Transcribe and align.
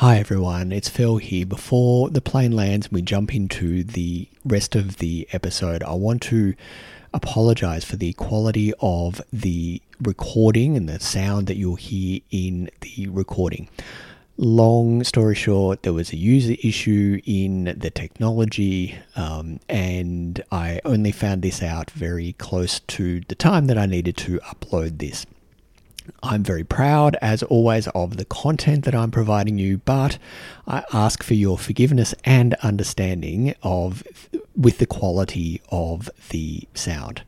Hi 0.00 0.16
everyone, 0.16 0.72
it's 0.72 0.88
Phil 0.88 1.18
here. 1.18 1.44
Before 1.44 2.08
the 2.08 2.22
plane 2.22 2.52
lands 2.52 2.86
and 2.86 2.94
we 2.94 3.02
jump 3.02 3.34
into 3.34 3.84
the 3.84 4.28
rest 4.46 4.74
of 4.74 4.96
the 4.96 5.28
episode, 5.32 5.82
I 5.82 5.92
want 5.92 6.22
to 6.22 6.54
apologize 7.12 7.84
for 7.84 7.96
the 7.96 8.14
quality 8.14 8.72
of 8.80 9.20
the 9.30 9.82
recording 10.00 10.74
and 10.74 10.88
the 10.88 11.00
sound 11.00 11.48
that 11.48 11.58
you'll 11.58 11.74
hear 11.74 12.20
in 12.30 12.70
the 12.80 13.08
recording. 13.08 13.68
Long 14.38 15.04
story 15.04 15.34
short, 15.34 15.82
there 15.82 15.92
was 15.92 16.14
a 16.14 16.16
user 16.16 16.56
issue 16.64 17.20
in 17.26 17.64
the 17.76 17.90
technology, 17.90 18.98
um, 19.16 19.60
and 19.68 20.42
I 20.50 20.80
only 20.86 21.12
found 21.12 21.42
this 21.42 21.62
out 21.62 21.90
very 21.90 22.32
close 22.38 22.80
to 22.80 23.20
the 23.28 23.34
time 23.34 23.66
that 23.66 23.76
I 23.76 23.84
needed 23.84 24.16
to 24.16 24.40
upload 24.46 24.96
this. 24.96 25.26
I'm 26.22 26.42
very 26.42 26.64
proud, 26.64 27.16
as 27.22 27.42
always, 27.44 27.88
of 27.88 28.16
the 28.16 28.24
content 28.24 28.84
that 28.84 28.94
I'm 28.94 29.10
providing 29.10 29.58
you, 29.58 29.78
but 29.78 30.18
I 30.66 30.84
ask 30.92 31.22
for 31.22 31.34
your 31.34 31.58
forgiveness 31.58 32.14
and 32.24 32.54
understanding 32.62 33.54
of 33.62 34.02
with 34.56 34.78
the 34.78 34.86
quality 34.86 35.60
of 35.70 36.10
the 36.30 36.68
sound. 36.74 37.22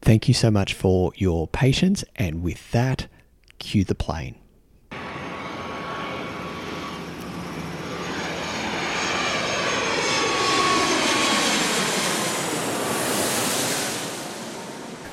Thank 0.00 0.28
you 0.28 0.34
so 0.34 0.50
much 0.50 0.74
for 0.74 1.12
your 1.16 1.46
patience, 1.48 2.04
and 2.16 2.42
with 2.42 2.70
that, 2.72 3.06
cue 3.58 3.84
the 3.84 3.94
plane. 3.94 4.34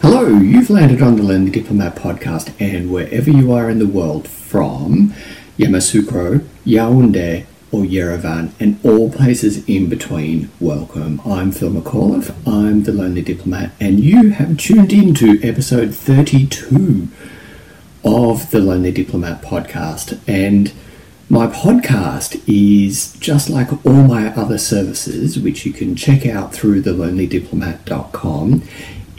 Hello, 0.01 0.18
you've 0.37 0.69
landed 0.69 1.01
on 1.01 1.15
the 1.15 1.23
Lonely 1.23 1.49
Diplomat 1.49 1.95
podcast, 1.95 2.53
and 2.59 2.91
wherever 2.91 3.29
you 3.29 3.51
are 3.51 3.69
in 3.69 3.79
the 3.79 3.87
world, 3.87 4.27
from 4.27 5.13
Yamoussoukro, 5.57 6.39
Yaoundé, 6.65 7.45
or 7.71 7.83
Yerevan, 7.83 8.51
and 8.59 8.79
all 8.83 9.11
places 9.11 9.67
in 9.67 9.89
between, 9.89 10.51
welcome. 10.59 11.21
I'm 11.25 11.51
Phil 11.51 11.71
McAuliffe, 11.71 12.33
I'm 12.47 12.83
the 12.83 12.91
Lonely 12.91 13.21
Diplomat, 13.21 13.71
and 13.79 13.99
you 13.99 14.29
have 14.29 14.57
tuned 14.57 14.93
in 14.93 15.13
to 15.15 15.41
episode 15.41 15.95
32 15.95 17.07
of 18.03 18.51
the 18.51 18.59
Lonely 18.59 18.91
Diplomat 18.91 19.41
podcast. 19.41 20.19
And 20.27 20.73
my 21.27 21.47
podcast 21.47 22.41
is 22.47 23.13
just 23.13 23.49
like 23.49 23.71
all 23.85 24.03
my 24.03 24.33
other 24.35 24.57
services, 24.57 25.39
which 25.39 25.65
you 25.65 25.73
can 25.73 25.95
check 25.95 26.25
out 26.25 26.53
through 26.53 26.83
thelonelydiplomat.com 26.83 28.63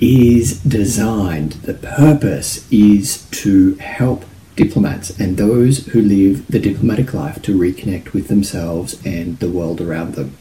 is 0.01 0.61
designed, 0.61 1.53
the 1.53 1.75
purpose 1.75 2.71
is 2.71 3.27
to 3.31 3.75
help 3.77 4.25
diplomats 4.57 5.19
and 5.19 5.37
those 5.37 5.87
who 5.89 6.03
live 6.03 6.47
the 6.49 6.59
diplomatic 6.59 7.15
life 7.15 7.41
to 7.43 7.59
reconnect 7.59 8.13
with 8.13 8.29
themselves 8.29 9.01
and 9.07 9.39
the 9.39 9.51
world 9.51 9.81
around 9.81 10.15
them. 10.15 10.37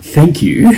Thank 0.00 0.40
you. 0.40 0.68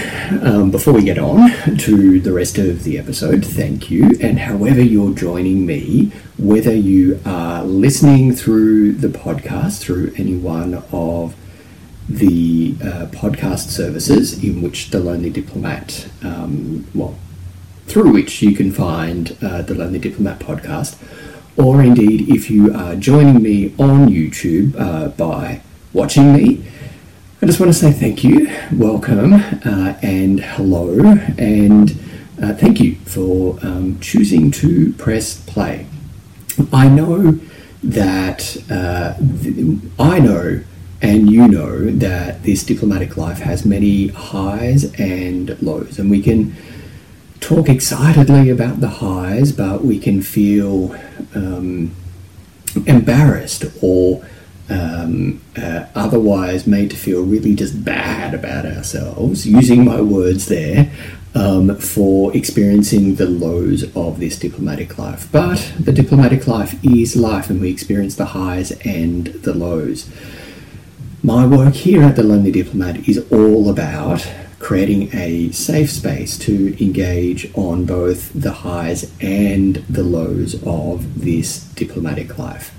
Um, 0.42 0.70
before 0.70 0.94
we 0.94 1.04
get 1.04 1.18
on 1.18 1.76
to 1.78 2.18
the 2.18 2.32
rest 2.32 2.58
of 2.58 2.82
the 2.84 2.98
episode, 2.98 3.44
thank 3.44 3.90
you. 3.90 4.18
And 4.20 4.38
however 4.38 4.82
you're 4.82 5.14
joining 5.14 5.66
me, 5.66 6.12
whether 6.38 6.74
you 6.74 7.20
are 7.24 7.62
listening 7.62 8.34
through 8.34 8.92
the 8.92 9.08
podcast, 9.08 9.80
through 9.80 10.12
any 10.16 10.36
one 10.36 10.82
of 10.90 11.36
the 12.08 12.74
uh, 12.82 13.06
podcast 13.06 13.68
services 13.68 14.42
in 14.42 14.62
which 14.62 14.90
the 14.90 14.98
Lonely 14.98 15.30
Diplomat, 15.30 16.08
um, 16.22 16.86
well, 16.94 17.16
through 17.86 18.12
which 18.12 18.42
you 18.42 18.54
can 18.54 18.72
find 18.72 19.36
uh, 19.42 19.62
the 19.62 19.74
Lonely 19.74 19.98
Diplomat 19.98 20.38
podcast, 20.38 20.96
or 21.56 21.82
indeed 21.82 22.28
if 22.28 22.50
you 22.50 22.74
are 22.74 22.94
joining 22.96 23.42
me 23.42 23.74
on 23.78 24.08
YouTube 24.08 24.78
uh, 24.78 25.08
by 25.08 25.60
watching 25.92 26.32
me. 26.32 26.64
I 27.42 27.46
just 27.46 27.60
want 27.60 27.72
to 27.72 27.78
say 27.78 27.92
thank 27.92 28.24
you, 28.24 28.50
welcome, 28.72 29.34
uh, 29.34 29.98
and 30.02 30.40
hello, 30.40 30.98
and 31.38 31.90
uh, 32.42 32.54
thank 32.54 32.80
you 32.80 32.96
for 33.04 33.58
um, 33.62 33.98
choosing 34.00 34.50
to 34.52 34.92
press 34.94 35.40
play. 35.42 35.86
I 36.72 36.88
know 36.88 37.38
that 37.82 38.56
uh, 38.70 39.14
th- 39.42 39.78
I 39.98 40.18
know 40.18 40.64
and 41.00 41.30
you 41.30 41.46
know 41.46 41.90
that 41.90 42.42
this 42.42 42.64
diplomatic 42.64 43.16
life 43.16 43.38
has 43.38 43.64
many 43.64 44.08
highs 44.08 44.92
and 44.98 45.60
lows, 45.62 45.98
and 45.98 46.10
we 46.10 46.22
can 46.22 46.56
talk 47.40 47.68
excitedly 47.68 48.50
about 48.50 48.80
the 48.80 48.88
highs, 48.88 49.52
but 49.52 49.84
we 49.84 49.98
can 49.98 50.22
feel 50.22 50.94
um, 51.34 51.94
embarrassed 52.86 53.64
or 53.80 54.24
um, 54.70 55.40
uh, 55.56 55.86
otherwise 55.94 56.66
made 56.66 56.90
to 56.90 56.96
feel 56.96 57.22
really 57.22 57.54
just 57.54 57.84
bad 57.84 58.34
about 58.34 58.66
ourselves, 58.66 59.46
using 59.46 59.84
my 59.84 60.00
words 60.00 60.46
there, 60.46 60.90
um, 61.34 61.76
for 61.76 62.36
experiencing 62.36 63.14
the 63.14 63.26
lows 63.26 63.84
of 63.96 64.20
this 64.20 64.38
diplomatic 64.38 64.98
life. 64.98 65.30
But 65.30 65.72
the 65.78 65.92
diplomatic 65.92 66.46
life 66.46 66.82
is 66.84 67.16
life, 67.16 67.50
and 67.50 67.60
we 67.60 67.70
experience 67.70 68.16
the 68.16 68.26
highs 68.26 68.72
and 68.84 69.26
the 69.26 69.54
lows. 69.54 70.10
My 71.22 71.44
work 71.44 71.74
here 71.74 72.04
at 72.04 72.14
the 72.14 72.22
Lonely 72.22 72.52
Diplomat 72.52 73.08
is 73.08 73.26
all 73.32 73.68
about 73.68 74.24
creating 74.60 75.10
a 75.12 75.50
safe 75.50 75.90
space 75.90 76.38
to 76.38 76.80
engage 76.80 77.50
on 77.54 77.86
both 77.86 78.30
the 78.40 78.52
highs 78.52 79.10
and 79.20 79.76
the 79.88 80.04
lows 80.04 80.54
of 80.64 81.22
this 81.24 81.64
diplomatic 81.74 82.38
life. 82.38 82.72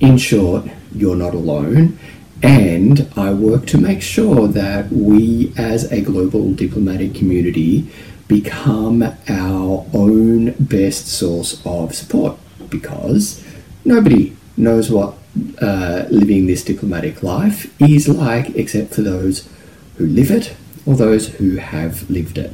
In 0.00 0.16
short, 0.16 0.64
you're 0.94 1.14
not 1.14 1.34
alone, 1.34 1.98
and 2.42 3.06
I 3.16 3.34
work 3.34 3.66
to 3.66 3.78
make 3.78 4.00
sure 4.00 4.48
that 4.48 4.90
we 4.90 5.52
as 5.58 5.92
a 5.92 6.00
global 6.00 6.54
diplomatic 6.54 7.14
community 7.14 7.86
become 8.28 9.02
our 9.28 9.86
own 9.92 10.52
best 10.58 11.06
source 11.06 11.60
of 11.66 11.94
support 11.94 12.38
because 12.70 13.44
nobody 13.84 14.34
knows 14.56 14.90
what 14.90 15.18
uh, 15.60 16.04
living 16.10 16.46
this 16.46 16.64
diplomatic 16.64 17.22
life 17.22 17.74
is 17.80 18.08
like, 18.08 18.50
except 18.56 18.94
for 18.94 19.02
those 19.02 19.48
who 19.96 20.06
live 20.06 20.30
it 20.30 20.56
or 20.86 20.94
those 20.94 21.28
who 21.28 21.56
have 21.56 22.08
lived 22.10 22.38
it. 22.38 22.52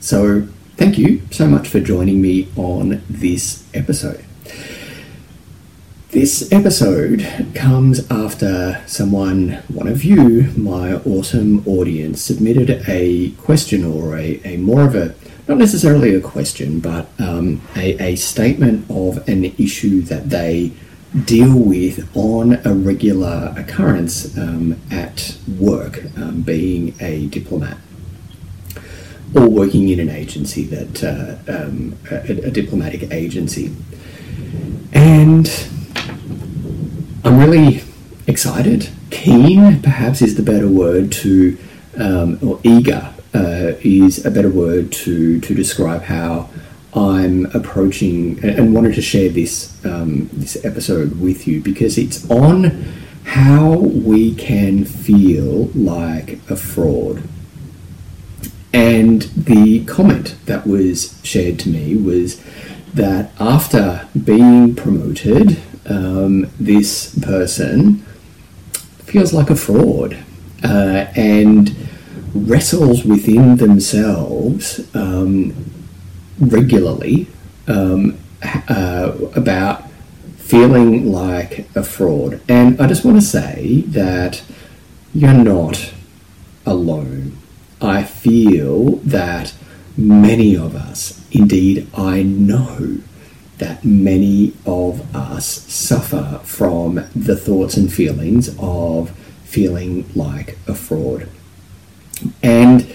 So, 0.00 0.48
thank 0.76 0.98
you 0.98 1.22
so 1.30 1.46
much 1.46 1.68
for 1.68 1.80
joining 1.80 2.22
me 2.22 2.48
on 2.56 3.02
this 3.08 3.64
episode. 3.74 4.24
This 6.10 6.50
episode 6.50 7.24
comes 7.54 8.10
after 8.10 8.82
someone, 8.86 9.62
one 9.68 9.86
of 9.86 10.02
you, 10.02 10.52
my 10.56 10.94
awesome 10.94 11.62
audience, 11.68 12.20
submitted 12.20 12.82
a 12.88 13.30
question 13.32 13.84
or 13.84 14.18
a, 14.18 14.40
a 14.42 14.56
more 14.56 14.82
of 14.82 14.96
a, 14.96 15.14
not 15.46 15.58
necessarily 15.58 16.12
a 16.16 16.20
question, 16.20 16.80
but 16.80 17.06
um, 17.20 17.60
a, 17.76 17.96
a 18.02 18.16
statement 18.16 18.90
of 18.90 19.28
an 19.28 19.44
issue 19.44 20.00
that 20.02 20.30
they 20.30 20.72
deal 21.24 21.56
with 21.56 22.08
on 22.16 22.60
a 22.64 22.72
regular 22.72 23.52
occurrence 23.56 24.36
um, 24.38 24.80
at 24.90 25.36
work, 25.58 26.04
um, 26.16 26.42
being 26.42 26.94
a 27.00 27.26
diplomat 27.26 27.76
or 29.34 29.48
working 29.48 29.88
in 29.88 30.00
an 30.00 30.08
agency 30.08 30.64
that 30.64 31.04
uh, 31.04 31.52
um, 31.52 31.96
a, 32.10 32.46
a, 32.46 32.50
diplomatic 32.50 33.10
agency, 33.12 33.74
and 34.92 35.68
I'm 37.24 37.38
really 37.38 37.82
excited. 38.26 38.88
Keen, 39.10 39.82
perhaps, 39.82 40.20
is 40.20 40.36
the 40.36 40.42
better 40.42 40.68
word 40.68 41.12
to, 41.12 41.56
um, 41.96 42.38
or 42.42 42.60
eager 42.64 43.12
uh, 43.34 43.74
is 43.82 44.24
a 44.24 44.30
better 44.30 44.50
word 44.50 44.90
to 44.92 45.40
to 45.40 45.54
describe 45.54 46.02
how 46.02 46.48
I'm 46.94 47.46
approaching 47.46 48.42
and 48.44 48.74
wanted 48.74 48.94
to 48.94 49.02
share 49.02 49.28
this 49.28 49.84
um, 49.84 50.28
this 50.32 50.62
episode 50.64 51.20
with 51.20 51.46
you 51.46 51.60
because 51.60 51.96
it's 51.96 52.28
on 52.30 52.84
how 53.24 53.76
we 53.78 54.34
can 54.34 54.84
feel 54.84 55.66
like 55.74 56.40
a 56.50 56.56
fraud. 56.56 57.22
And 58.72 59.22
the 59.22 59.84
comment 59.84 60.36
that 60.46 60.66
was 60.66 61.20
shared 61.22 61.58
to 61.60 61.68
me 61.68 61.96
was 61.96 62.42
that 62.94 63.30
after 63.38 64.08
being 64.24 64.74
promoted, 64.74 65.60
um, 65.86 66.50
this 66.58 67.16
person 67.20 68.04
feels 69.04 69.32
like 69.32 69.50
a 69.50 69.56
fraud 69.56 70.16
uh, 70.62 71.06
and 71.16 71.76
wrestles 72.34 73.04
within 73.04 73.56
themselves 73.56 74.80
um, 74.94 75.54
regularly 76.40 77.26
um, 77.66 78.18
uh, 78.68 79.12
about 79.34 79.90
feeling 80.38 81.12
like 81.12 81.68
a 81.76 81.82
fraud. 81.82 82.40
And 82.48 82.80
I 82.80 82.88
just 82.88 83.04
want 83.04 83.16
to 83.16 83.22
say 83.22 83.82
that 83.88 84.42
you're 85.14 85.32
not 85.32 85.92
alone. 86.66 87.36
I 87.80 88.02
feel 88.02 88.96
that 88.96 89.54
many 89.96 90.56
of 90.56 90.74
us, 90.74 91.24
indeed, 91.30 91.86
I 91.94 92.22
know 92.22 92.98
that 93.58 93.84
many 93.84 94.54
of 94.66 95.14
us 95.14 95.46
suffer 95.72 96.40
from 96.44 96.94
the 97.14 97.36
thoughts 97.36 97.76
and 97.76 97.92
feelings 97.92 98.54
of 98.58 99.10
feeling 99.44 100.10
like 100.14 100.58
a 100.66 100.74
fraud. 100.74 101.28
And 102.42 102.92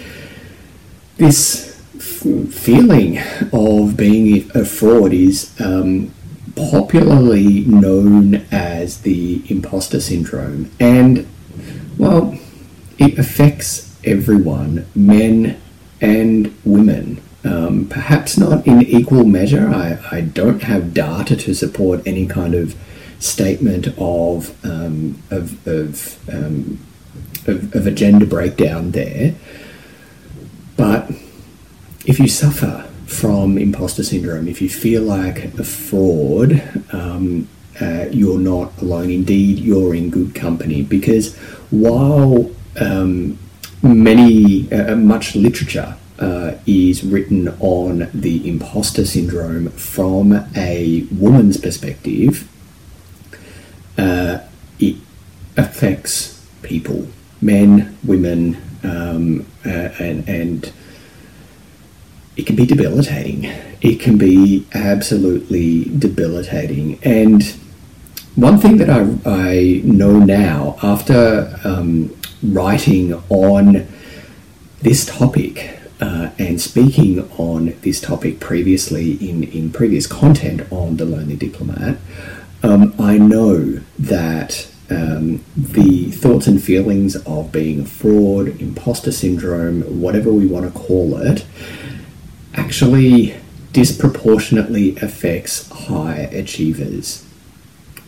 this 1.17 1.74
feeling 2.05 3.19
of 3.51 3.97
being 3.97 4.49
a 4.53 4.65
fraud 4.65 5.13
is 5.13 5.53
um, 5.59 6.13
popularly 6.55 7.65
known 7.65 8.35
as 8.51 9.01
the 9.01 9.41
imposter 9.47 9.99
syndrome. 9.99 10.71
And, 10.79 11.27
well, 11.97 12.37
it 12.97 13.17
affects 13.19 13.97
everyone, 14.03 14.85
men 14.95 15.61
and 16.01 16.55
women. 16.63 17.21
Um, 17.43 17.87
perhaps 17.87 18.37
not 18.37 18.65
in 18.65 18.81
equal 18.81 19.25
measure. 19.25 19.67
I, 19.69 19.99
I 20.11 20.21
don't 20.21 20.63
have 20.63 20.93
data 20.93 21.35
to 21.35 21.53
support 21.53 22.01
any 22.05 22.25
kind 22.25 22.55
of 22.55 22.75
statement 23.19 23.87
of 23.97 24.65
um, 24.65 25.21
of 25.29 25.67
of, 25.67 26.17
um, 26.27 26.79
of, 27.45 27.75
of 27.75 27.85
a 27.85 27.91
gender 27.91 28.25
breakdown 28.25 28.91
there. 28.91 29.35
But 30.75 31.11
if 32.05 32.19
you 32.19 32.27
suffer 32.27 32.87
from 33.05 33.57
imposter 33.57 34.03
syndrome, 34.03 34.47
if 34.47 34.61
you 34.61 34.69
feel 34.69 35.01
like 35.01 35.45
a 35.59 35.63
fraud, 35.63 36.61
um, 36.91 37.47
uh, 37.81 38.05
you're 38.11 38.39
not 38.39 38.81
alone. 38.81 39.09
Indeed, 39.09 39.59
you're 39.59 39.93
in 39.95 40.09
good 40.09 40.33
company 40.33 40.83
because 40.83 41.35
while 41.71 42.51
um, 42.79 43.37
many 43.81 44.71
uh, 44.71 44.95
much 44.95 45.35
literature 45.35 45.97
uh, 46.19 46.53
is 46.65 47.03
written 47.03 47.49
on 47.59 48.09
the 48.13 48.47
imposter 48.47 49.05
syndrome 49.05 49.69
from 49.69 50.45
a 50.55 51.05
woman's 51.11 51.57
perspective, 51.57 52.49
uh, 53.97 54.39
it 54.79 54.95
affects 55.57 56.47
people, 56.61 57.07
men, 57.41 57.97
women, 58.03 58.61
um, 58.83 59.45
uh, 59.65 59.89
and, 59.99 60.27
and 60.29 60.73
it 62.37 62.45
can 62.45 62.55
be 62.55 62.65
debilitating. 62.65 63.45
It 63.81 63.99
can 63.99 64.17
be 64.17 64.67
absolutely 64.73 65.85
debilitating. 65.85 66.99
And 67.03 67.43
one 68.35 68.57
thing 68.57 68.77
that 68.77 68.89
I, 68.89 69.01
I 69.25 69.81
know 69.83 70.19
now, 70.19 70.77
after 70.83 71.57
um, 71.63 72.15
writing 72.43 73.13
on 73.29 73.87
this 74.81 75.05
topic 75.05 75.79
uh, 76.01 76.31
and 76.37 76.59
speaking 76.59 77.29
on 77.37 77.77
this 77.81 78.01
topic 78.01 78.41
previously 78.41 79.13
in, 79.13 79.43
in 79.43 79.71
previous 79.71 80.05
content 80.05 80.69
on 80.71 80.97
The 80.97 81.05
Lonely 81.05 81.37
Diplomat, 81.37 81.97
um, 82.63 82.93
I 82.99 83.17
know 83.17 83.79
that 83.97 84.67
um, 84.89 85.43
the 85.55 86.11
thoughts 86.11 86.47
and 86.47 86.61
feelings 86.61 87.15
of 87.25 87.51
being 87.51 87.81
a 87.81 87.85
fraud, 87.85 88.59
imposter 88.59 89.11
syndrome, 89.11 89.81
whatever 90.01 90.31
we 90.31 90.45
want 90.45 90.71
to 90.71 90.77
call 90.77 91.17
it, 91.17 91.45
actually 92.55 93.35
disproportionately 93.71 94.95
affects 94.97 95.69
high 95.69 96.29
achievers. 96.31 97.25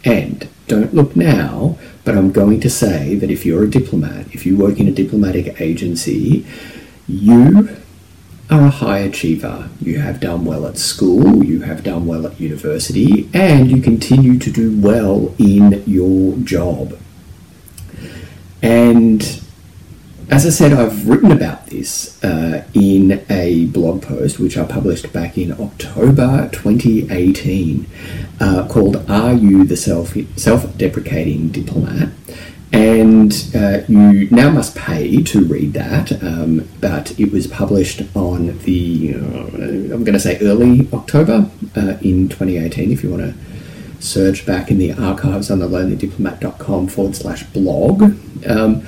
And 0.03 0.47
don't 0.67 0.93
look 0.93 1.15
now, 1.15 1.77
but 2.03 2.17
I'm 2.17 2.31
going 2.31 2.61
to 2.61 2.69
say 2.69 3.15
that 3.15 3.29
if 3.29 3.45
you're 3.45 3.63
a 3.63 3.69
diplomat, 3.69 4.33
if 4.33 4.45
you 4.45 4.57
work 4.57 4.79
in 4.79 4.87
a 4.87 4.91
diplomatic 4.91 5.59
agency, 5.59 6.45
you 7.07 7.77
are 8.49 8.67
a 8.67 8.69
high 8.69 8.99
achiever. 8.99 9.69
You 9.81 9.99
have 9.99 10.19
done 10.19 10.45
well 10.45 10.65
at 10.65 10.77
school, 10.77 11.43
you 11.43 11.61
have 11.61 11.83
done 11.83 12.05
well 12.05 12.25
at 12.25 12.39
university, 12.39 13.29
and 13.33 13.69
you 13.69 13.81
continue 13.81 14.39
to 14.39 14.51
do 14.51 14.79
well 14.79 15.33
in 15.37 15.83
your 15.85 16.37
job. 16.37 16.97
And 18.61 19.41
as 20.29 20.45
I 20.45 20.49
said, 20.49 20.73
I've 20.73 21.07
written 21.07 21.31
about 21.31 21.67
this 21.67 22.21
uh, 22.23 22.65
in 22.73 23.25
a 23.29 23.65
blog 23.67 24.01
post 24.01 24.39
which 24.39 24.57
I 24.57 24.65
published 24.65 25.13
back 25.13 25.37
in 25.37 25.53
October 25.53 26.49
2018 26.51 27.87
uh, 28.39 28.67
called 28.69 29.09
Are 29.09 29.33
You 29.33 29.63
the 29.63 29.77
Self 29.77 30.77
Deprecating 30.77 31.49
Diplomat? 31.49 32.09
And 32.73 33.31
uh, 33.55 33.79
you 33.87 34.29
now 34.29 34.49
must 34.49 34.75
pay 34.75 35.23
to 35.23 35.45
read 35.45 35.73
that, 35.73 36.21
um, 36.21 36.67
but 36.81 37.17
it 37.17 37.31
was 37.31 37.47
published 37.47 38.01
on 38.13 38.59
the, 38.59 39.15
uh, 39.15 39.93
I'm 39.93 40.03
going 40.03 40.13
to 40.13 40.19
say 40.19 40.37
early 40.41 40.89
October 40.91 41.49
uh, 41.77 41.97
in 42.01 42.27
2018 42.27 42.91
if 42.91 43.01
you 43.01 43.11
want 43.11 43.23
to 43.23 44.03
search 44.03 44.45
back 44.45 44.69
in 44.69 44.77
the 44.77 44.91
archives 44.91 45.49
on 45.49 45.59
the 45.59 45.67
lonelydiplomat.com 45.67 46.87
forward 46.87 47.15
slash 47.15 47.43
blog. 47.43 48.03
Um, 48.45 48.85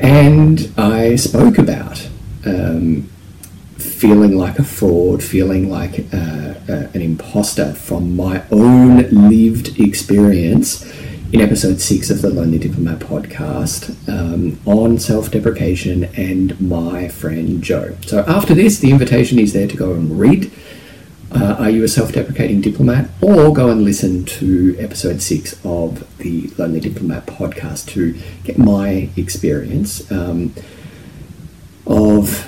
and 0.00 0.72
I 0.76 1.16
spoke 1.16 1.58
about 1.58 2.08
um, 2.44 3.02
feeling 3.76 4.36
like 4.36 4.58
a 4.58 4.64
fraud, 4.64 5.22
feeling 5.22 5.70
like 5.70 6.06
uh, 6.12 6.54
uh, 6.68 6.88
an 6.94 7.02
imposter 7.02 7.72
from 7.74 8.16
my 8.16 8.42
own 8.50 9.28
lived 9.28 9.78
experience 9.78 10.84
in 11.32 11.40
episode 11.40 11.80
six 11.80 12.10
of 12.10 12.22
the 12.22 12.30
Lonely 12.30 12.58
Diplomat 12.58 12.98
podcast 12.98 13.94
um, 14.08 14.58
on 14.66 14.98
self 14.98 15.30
deprecation 15.30 16.04
and 16.16 16.60
my 16.60 17.08
friend 17.08 17.62
Joe. 17.62 17.96
So, 18.06 18.24
after 18.26 18.54
this, 18.54 18.78
the 18.78 18.90
invitation 18.90 19.38
is 19.38 19.52
there 19.52 19.68
to 19.68 19.76
go 19.76 19.92
and 19.92 20.18
read 20.18 20.50
uh, 21.32 21.56
Are 21.58 21.70
You 21.70 21.84
a 21.84 21.88
Self 21.88 22.12
Deprecating 22.12 22.60
Diplomat? 22.60 23.08
or 23.22 23.52
go 23.52 23.70
and 23.70 23.82
listen 23.82 24.24
to 24.24 24.76
episode 24.78 25.22
six 25.22 25.54
of 25.64 26.06
the 26.18 26.48
Lonely 26.58 26.80
Diplomat 26.80 27.26
podcast 27.26 27.88
to 27.90 28.18
get 28.44 28.58
my 28.58 29.10
experience 29.16 30.10
um, 30.10 30.54
of 31.86 32.46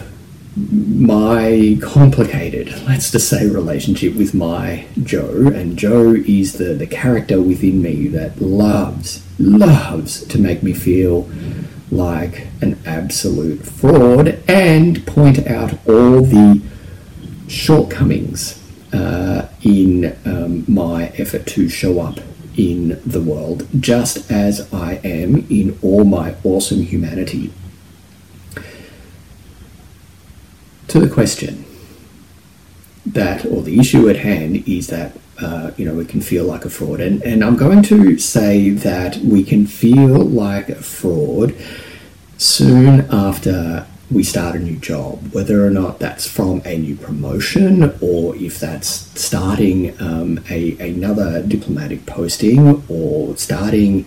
my 0.56 1.78
complicated, 1.80 2.68
let's 2.86 3.10
just 3.10 3.28
say, 3.28 3.48
relationship 3.48 4.14
with 4.14 4.34
my 4.34 4.86
Joe. 5.02 5.50
And 5.54 5.78
Joe 5.78 6.14
is 6.14 6.54
the, 6.54 6.74
the 6.74 6.86
character 6.86 7.40
within 7.40 7.80
me 7.80 8.08
that 8.08 8.40
loves, 8.40 9.24
loves 9.38 10.24
to 10.26 10.38
make 10.38 10.62
me 10.62 10.74
feel 10.74 11.30
like 11.90 12.48
an 12.60 12.78
absolute 12.84 13.64
fraud 13.64 14.42
and 14.48 15.06
point 15.06 15.46
out 15.46 15.74
all 15.86 16.22
the 16.22 16.60
shortcomings 17.48 18.61
uh, 18.92 19.48
in 19.62 20.16
um, 20.24 20.64
my 20.68 21.06
effort 21.16 21.46
to 21.46 21.68
show 21.68 22.00
up 22.00 22.18
in 22.56 23.00
the 23.06 23.20
world, 23.20 23.66
just 23.80 24.30
as 24.30 24.72
I 24.72 24.94
am 25.04 25.46
in 25.48 25.78
all 25.82 26.04
my 26.04 26.34
awesome 26.44 26.82
humanity. 26.82 27.52
To 30.88 31.00
the 31.00 31.08
question 31.08 31.64
that, 33.06 33.46
or 33.46 33.62
the 33.62 33.78
issue 33.78 34.08
at 34.08 34.16
hand, 34.16 34.68
is 34.68 34.88
that 34.88 35.16
uh, 35.40 35.70
you 35.76 35.86
know 35.86 35.94
we 35.94 36.04
can 36.04 36.20
feel 36.20 36.44
like 36.44 36.64
a 36.64 36.70
fraud, 36.70 37.00
and 37.00 37.22
and 37.22 37.42
I'm 37.42 37.56
going 37.56 37.82
to 37.84 38.18
say 38.18 38.70
that 38.70 39.16
we 39.18 39.42
can 39.42 39.66
feel 39.66 40.18
like 40.18 40.68
a 40.68 40.82
fraud 40.82 41.54
soon 42.36 43.06
after 43.10 43.86
we 44.10 44.22
start 44.22 44.56
a 44.56 44.58
new 44.58 44.76
job, 44.76 45.32
whether 45.32 45.66
or 45.66 45.70
not 45.70 45.98
that's 45.98 46.26
from 46.26 46.60
a 46.64 46.76
new 46.76 46.96
promotion 46.96 47.96
or 48.00 48.36
if 48.36 48.58
that's 48.58 48.88
starting 49.20 49.98
um, 50.00 50.40
a, 50.50 50.76
another 50.78 51.42
diplomatic 51.42 52.04
posting 52.04 52.84
or 52.88 53.36
starting 53.36 54.04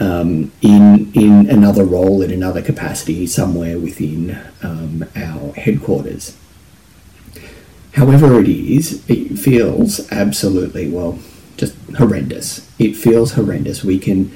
um, 0.00 0.50
in, 0.62 1.12
in 1.14 1.48
another 1.50 1.84
role 1.84 2.22
in 2.22 2.30
another 2.30 2.62
capacity 2.62 3.26
somewhere 3.26 3.78
within 3.78 4.38
um, 4.62 5.04
our 5.14 5.52
headquarters. 5.52 6.36
However, 7.94 8.40
it 8.40 8.48
is, 8.48 9.08
it 9.08 9.38
feels 9.38 10.10
absolutely, 10.10 10.88
well, 10.88 11.18
just 11.56 11.76
horrendous. 11.98 12.68
It 12.78 12.96
feels 12.96 13.32
horrendous. 13.32 13.84
We 13.84 13.98
can 13.98 14.34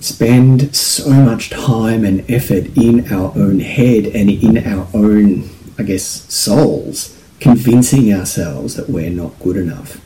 spend 0.00 0.74
so 0.74 1.10
much 1.10 1.50
time 1.50 2.04
and 2.04 2.28
effort 2.30 2.76
in 2.76 3.12
our 3.12 3.32
own 3.36 3.60
head 3.60 4.06
and 4.06 4.30
in 4.30 4.66
our 4.66 4.86
own, 4.94 5.48
I 5.78 5.82
guess, 5.82 6.04
souls, 6.32 7.16
convincing 7.38 8.12
ourselves 8.12 8.76
that 8.76 8.88
we're 8.88 9.10
not 9.10 9.38
good 9.38 9.56
enough. 9.56 10.00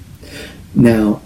Now, 0.75 1.21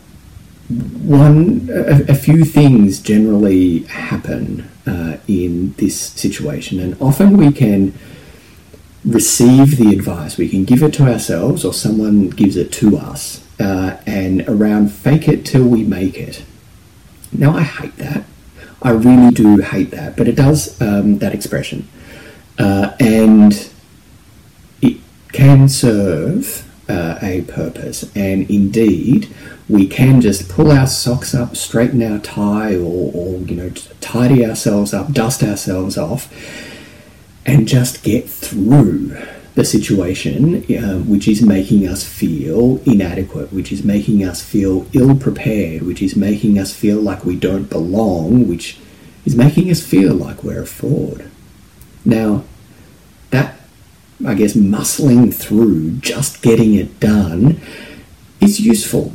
one, 0.69 1.69
a, 1.73 2.13
a 2.13 2.15
few 2.15 2.45
things 2.45 3.01
generally 3.01 3.81
happen 3.85 4.69
uh, 4.87 5.17
in 5.27 5.73
this 5.73 5.99
situation, 5.99 6.79
and 6.79 7.01
often 7.01 7.39
we 7.39 7.53
can 7.53 7.95
receive 9.05 9.79
the 9.79 9.93
advice, 9.93 10.37
we 10.37 10.49
can 10.49 10.65
give 10.65 10.83
it 10.83 10.93
to 10.95 11.11
ourselves, 11.11 11.65
or 11.65 11.73
someone 11.73 12.29
gives 12.29 12.57
it 12.57 12.71
to 12.73 12.99
us, 12.99 13.43
uh, 13.59 13.99
and 14.07 14.47
around 14.47 14.93
fake 14.93 15.27
it 15.27 15.47
till 15.47 15.65
we 15.65 15.85
make 15.85 16.19
it. 16.19 16.45
Now, 17.33 17.57
I 17.57 17.63
hate 17.63 17.97
that. 17.97 18.25
I 18.89 18.93
really 18.93 19.35
do 19.35 19.59
hate 19.59 19.91
that, 19.91 20.17
but 20.17 20.29
it 20.29 20.35
does 20.35 20.81
um, 20.81 21.19
that 21.19 21.35
expression, 21.35 21.87
uh, 22.59 22.97
and 22.99 23.71
it 24.81 24.97
can 25.31 25.69
serve 25.69 26.67
uh, 26.89 27.19
a 27.21 27.43
purpose. 27.43 28.11
And 28.17 28.51
indeed, 28.51 29.29
we 29.69 29.87
can 29.87 30.23
just 30.23 30.49
pull 30.49 30.73
our 30.73 30.87
socks 30.87 31.35
up, 31.35 31.55
straighten 31.55 32.03
our 32.03 32.19
tie, 32.19 32.77
or, 32.77 33.13
or 33.13 33.41
you 33.41 33.57
know, 33.57 33.69
tidy 34.01 34.43
ourselves 34.47 34.95
up, 34.95 35.13
dust 35.13 35.43
ourselves 35.43 35.99
off, 35.99 36.33
and 37.45 37.69
just 37.69 38.03
get 38.03 38.27
through 38.27 39.19
the 39.59 39.65
situation, 39.65 40.63
uh, 40.73 41.01
which 41.01 41.27
is 41.27 41.43
making 41.43 41.85
us 41.85 42.05
feel 42.05 42.81
inadequate, 42.87 43.53
which 43.53 43.73
is 43.73 43.83
making 43.83 44.23
us 44.23 44.41
feel 44.41 44.87
ill 44.93 45.17
prepared, 45.17 45.83
which 45.83 46.01
is 46.01 46.15
making 46.15 46.61
us 46.61 46.73
feel 46.73 47.01
like 47.01 47.25
we 47.25 47.35
don't 47.35 47.69
belong, 47.69 48.47
which 48.47 48.79
is 49.25 49.35
making 49.35 49.69
us 49.69 49.85
feel 49.85 50.15
like 50.15 50.45
we're 50.45 50.63
a 50.63 50.67
fraud. 50.67 51.29
Now, 52.05 52.45
that, 53.31 53.59
I 54.25 54.35
guess, 54.35 54.55
muscling 54.55 55.35
through, 55.35 55.97
just 55.99 56.41
getting 56.41 56.75
it 56.75 57.01
done, 57.01 57.61
is 58.41 58.61
useful. 58.61 59.11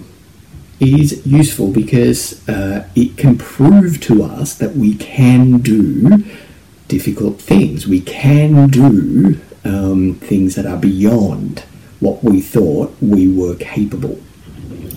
Is 0.81 1.25
useful 1.25 1.71
because 1.71 2.45
uh, 2.49 2.89
it 2.95 3.15
can 3.15 3.37
prove 3.37 4.01
to 4.01 4.23
us 4.23 4.55
that 4.55 4.75
we 4.75 4.95
can 4.95 5.59
do 5.59 6.25
difficult 6.89 7.39
things. 7.39 7.87
We 7.87 8.01
can 8.01 8.67
do 8.67 9.39
um, 9.63 10.15
things 10.15 10.55
that 10.55 10.65
are 10.65 10.77
beyond 10.77 11.63
what 11.99 12.23
we 12.23 12.41
thought 12.41 12.93
we 13.01 13.31
were 13.31 13.55
capable. 13.55 14.19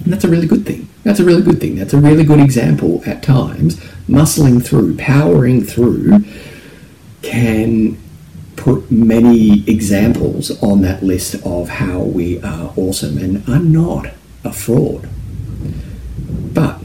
And 0.05 0.13
that's 0.13 0.25
a 0.25 0.29
really 0.29 0.47
good 0.47 0.67
thing. 0.67 0.89
That's 1.05 1.21
a 1.21 1.25
really 1.25 1.43
good 1.43 1.61
thing. 1.61 1.77
That's 1.77 1.95
a 1.95 1.99
really 1.99 2.25
good 2.25 2.41
example 2.41 3.03
at 3.07 3.23
times. 3.23 3.77
Muscling 4.09 4.65
through, 4.65 4.97
powering 4.97 5.63
through, 5.63 6.25
can 7.23 7.97
put 8.57 8.91
many 8.91 9.69
examples 9.69 10.61
on 10.63 10.83
that 10.83 11.03
list 11.03 11.35
of 11.47 11.69
how 11.69 12.01
we 12.01 12.41
are 12.43 12.73
awesome 12.77 13.19
and 13.19 13.49
are 13.49 13.61
not 13.61 14.09
a 14.43 14.53
fraud. 14.53 15.09
But 16.53 16.81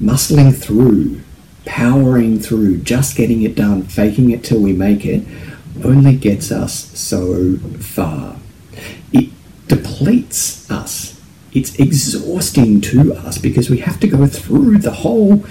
muscling 0.00 0.56
through, 0.56 1.20
powering 1.64 2.40
through, 2.40 2.78
just 2.78 3.16
getting 3.16 3.42
it 3.42 3.54
done, 3.54 3.82
faking 3.82 4.30
it 4.30 4.42
till 4.42 4.60
we 4.60 4.72
make 4.72 5.04
it, 5.04 5.24
only 5.82 6.16
gets 6.16 6.52
us 6.52 6.90
so 6.98 7.56
far. 7.78 8.36
It 9.12 9.30
depletes 9.68 10.70
us. 10.70 11.20
It's 11.52 11.78
exhausting 11.78 12.80
to 12.82 13.14
us 13.14 13.38
because 13.38 13.70
we 13.70 13.78
have 13.78 14.00
to 14.00 14.08
go 14.08 14.26
through 14.26 14.78
the 14.78 14.90
whole 14.90 15.44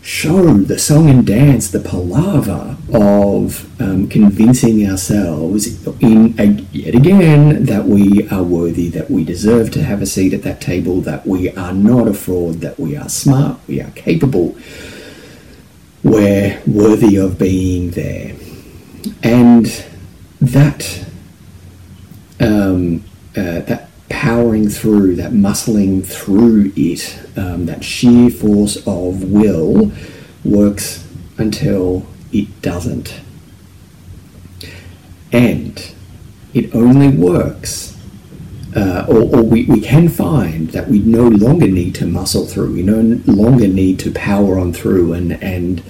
show, 0.00 0.54
the 0.54 0.78
song 0.78 1.10
and 1.10 1.26
dance, 1.26 1.70
the 1.70 1.80
palaver 1.80 2.76
of 2.94 3.80
um, 3.80 4.08
convincing 4.08 4.88
ourselves 4.88 5.86
in 6.00 6.34
a, 6.38 6.46
yet 6.72 6.94
again 6.94 7.66
that 7.66 7.84
we 7.84 8.26
are 8.30 8.42
worthy, 8.42 8.88
that 8.88 9.10
we 9.10 9.22
deserve 9.22 9.70
to 9.72 9.82
have 9.82 10.00
a 10.00 10.06
seat 10.06 10.32
at 10.32 10.42
that 10.42 10.62
table, 10.62 11.02
that 11.02 11.26
we 11.26 11.50
are 11.50 11.74
not 11.74 12.08
a 12.08 12.14
fraud, 12.14 12.54
that 12.60 12.80
we 12.80 12.96
are 12.96 13.08
smart, 13.08 13.58
we 13.68 13.82
are 13.82 13.90
capable, 13.90 14.56
we're 16.02 16.62
worthy 16.66 17.16
of 17.16 17.38
being 17.38 17.90
there 17.90 18.34
and 19.22 19.84
that 20.40 21.06
um, 22.40 23.04
uh, 23.36 23.60
that 23.60 23.88
powering 24.08 24.68
through, 24.68 25.16
that 25.16 25.32
muscling 25.32 26.04
through 26.04 26.72
it, 26.76 27.18
um, 27.36 27.66
that 27.66 27.84
sheer 27.84 28.30
force 28.30 28.76
of 28.86 29.24
will 29.24 29.92
works 30.44 31.06
until 31.36 32.06
it 32.32 32.62
doesn't. 32.62 33.20
And 35.30 35.94
it 36.54 36.74
only 36.74 37.08
works, 37.08 37.96
uh, 38.74 39.04
or, 39.08 39.20
or 39.36 39.42
we, 39.42 39.64
we 39.66 39.80
can 39.80 40.08
find 40.08 40.70
that 40.70 40.88
we 40.88 41.00
no 41.00 41.28
longer 41.28 41.68
need 41.68 41.94
to 41.96 42.06
muscle 42.06 42.46
through, 42.46 42.72
we 42.72 42.82
no 42.82 43.20
longer 43.26 43.68
need 43.68 43.98
to 44.00 44.10
power 44.10 44.58
on 44.58 44.72
through 44.72 45.12
and, 45.12 45.42
and 45.42 45.82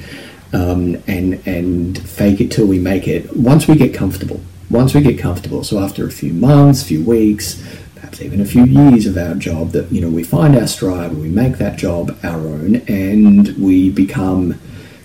um, 0.52 1.02
and 1.06 1.46
and 1.46 1.98
fake 2.08 2.40
it 2.40 2.50
till 2.50 2.66
we 2.66 2.78
make 2.78 3.06
it. 3.06 3.36
Once 3.36 3.68
we 3.68 3.76
get 3.76 3.94
comfortable, 3.94 4.40
once 4.70 4.94
we 4.94 5.00
get 5.00 5.18
comfortable. 5.18 5.64
So 5.64 5.78
after 5.78 6.06
a 6.06 6.10
few 6.10 6.32
months, 6.32 6.82
few 6.82 7.04
weeks, 7.04 7.62
perhaps 7.94 8.20
even 8.22 8.40
a 8.40 8.44
few 8.44 8.64
years 8.64 9.06
of 9.06 9.16
our 9.16 9.34
job, 9.34 9.72
that 9.72 9.90
you 9.92 10.00
know 10.00 10.08
we 10.10 10.24
find 10.24 10.56
our 10.56 10.66
stride, 10.66 11.14
we 11.14 11.28
make 11.28 11.58
that 11.58 11.78
job 11.78 12.18
our 12.22 12.40
own, 12.40 12.76
and 12.88 13.56
we 13.58 13.90
become 13.90 14.58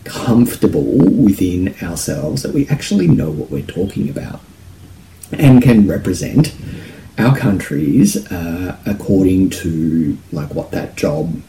comfortable 0.04 0.98
within 0.98 1.76
ourselves 1.82 2.44
that 2.44 2.54
we 2.54 2.68
actually 2.68 3.08
know 3.08 3.32
what 3.32 3.50
we're 3.50 3.66
talking 3.66 4.10
about 4.10 4.42
and 5.32 5.62
can 5.62 5.88
represent 5.88 6.54
our 7.18 7.38
countries 7.38 8.30
uh, 8.32 8.78
according 8.86 9.50
to 9.50 10.18
like 10.32 10.54
what 10.54 10.72
that 10.72 10.96
job 10.96 11.42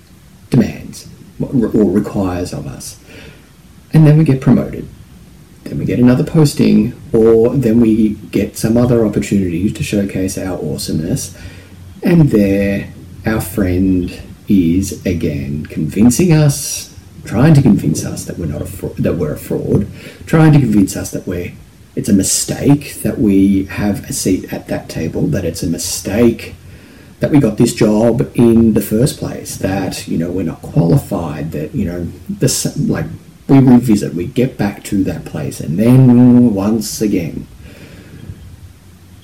demands 0.51 1.09
or 1.41 1.91
requires 1.91 2.53
of 2.53 2.67
us 2.67 3.01
and 3.95 4.07
then 4.07 4.19
we 4.19 4.25
get 4.25 4.41
promoted. 4.41 4.87
Then 5.63 5.79
we 5.79 5.87
get 5.87 5.99
another 5.99 6.25
posting, 6.25 6.93
or 7.13 7.57
then 7.57 7.81
we 7.81 8.15
get 8.31 8.59
some 8.59 8.77
other 8.77 9.07
opportunity 9.07 9.71
to 9.71 9.83
showcase 9.83 10.37
our 10.37 10.59
awesomeness, 10.59 11.35
and 12.03 12.29
there 12.29 12.93
our 13.25 13.41
friend 13.41 14.21
is 14.47 15.05
again 15.07 15.65
convincing 15.65 16.33
us, 16.33 16.95
trying 17.25 17.55
to 17.55 17.63
convince 17.63 18.05
us 18.05 18.27
that 18.27 18.37
we're 18.37 18.45
not 18.45 18.61
a 18.61 18.67
fra- 18.67 19.01
that 19.01 19.15
we're 19.15 19.33
a 19.33 19.39
fraud, 19.39 19.87
trying 20.27 20.53
to 20.53 20.59
convince 20.59 20.97
us 20.97 21.11
that 21.13 21.27
we're 21.27 21.53
it's 21.97 22.09
a 22.09 22.13
mistake 22.13 22.97
that 23.03 23.19
we 23.19 23.65
have 23.67 24.05
a 24.11 24.13
seat 24.13 24.53
at 24.53 24.67
that 24.67 24.89
table, 24.91 25.29
that 25.29 25.45
it's 25.45 25.63
a 25.63 25.69
mistake 25.69 26.57
that 27.21 27.31
we 27.31 27.39
got 27.39 27.57
this 27.57 27.73
job 27.73 28.31
in 28.35 28.75
the 28.75 28.83
first 28.83 29.19
place, 29.19 29.57
that 29.57 30.07
you 30.07 30.19
know 30.19 30.31
we're 30.31 30.43
not 30.43 30.61
qualified, 30.61 31.53
that 31.53 31.75
you 31.75 31.87
know 31.87 32.07
this 32.29 32.77
like 32.77 33.07
we 33.49 33.59
revisit, 33.59 34.15
we 34.15 34.27
get 34.27 34.57
back 34.57 34.83
to 34.85 35.05
that 35.05 35.25
place, 35.25 35.61
and 35.61 35.79
then 35.79 36.55
once 36.55 37.01
again, 37.01 37.47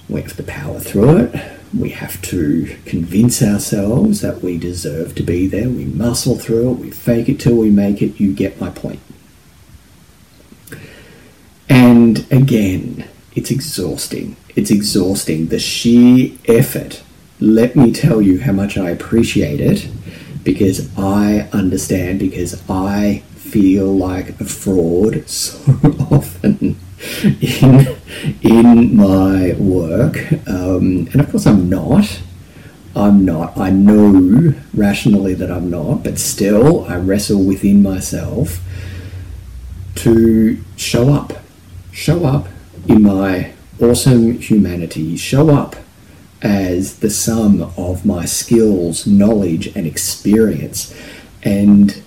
we 0.08 0.22
have 0.22 0.36
to 0.36 0.42
power 0.42 0.80
through 0.80 1.16
it. 1.18 1.52
We 1.72 1.90
have 1.90 2.20
to 2.22 2.76
convince 2.84 3.42
ourselves 3.42 4.22
that 4.22 4.42
we 4.42 4.58
deserve 4.58 5.14
to 5.14 5.22
be 5.22 5.46
there. 5.46 5.68
We 5.68 5.84
muscle 5.84 6.36
through 6.36 6.72
it, 6.72 6.78
we 6.80 6.90
fake 6.90 7.28
it 7.28 7.38
till 7.38 7.54
we 7.54 7.70
make 7.70 8.02
it. 8.02 8.18
You 8.18 8.32
get 8.34 8.60
my 8.60 8.70
point. 8.70 8.98
And 11.68 12.26
again, 12.32 13.08
it's 13.36 13.52
exhausting. 13.52 14.36
It's 14.56 14.72
exhausting. 14.72 15.46
The 15.46 15.60
sheer 15.60 16.32
effort. 16.46 17.04
Let 17.38 17.76
me 17.76 17.92
tell 17.92 18.20
you 18.20 18.40
how 18.40 18.52
much 18.52 18.76
I 18.76 18.90
appreciate 18.90 19.60
it 19.60 19.88
because 20.42 20.90
I 20.98 21.48
understand, 21.52 22.18
because 22.18 22.60
I 22.68 23.22
feel 23.50 23.86
like 23.86 24.40
a 24.40 24.44
fraud 24.44 25.28
so 25.28 25.58
often 26.10 26.76
in 27.22 27.96
in 28.42 28.96
my 28.96 29.54
work, 29.58 30.16
um, 30.46 31.08
and 31.12 31.20
of 31.20 31.30
course 31.30 31.46
I'm 31.46 31.68
not. 31.68 32.20
I'm 32.94 33.24
not. 33.24 33.56
I 33.56 33.70
know 33.70 34.54
rationally 34.74 35.34
that 35.34 35.50
I'm 35.50 35.70
not, 35.70 36.02
but 36.04 36.18
still 36.18 36.84
I 36.86 36.96
wrestle 36.96 37.42
within 37.44 37.82
myself 37.82 38.60
to 39.96 40.62
show 40.76 41.12
up, 41.12 41.34
show 41.92 42.24
up 42.24 42.48
in 42.88 43.02
my 43.02 43.52
awesome 43.80 44.38
humanity, 44.38 45.16
show 45.16 45.50
up 45.50 45.76
as 46.42 46.98
the 46.98 47.10
sum 47.10 47.72
of 47.76 48.04
my 48.04 48.24
skills, 48.24 49.06
knowledge, 49.06 49.68
and 49.76 49.86
experience, 49.86 50.94
and 51.42 52.02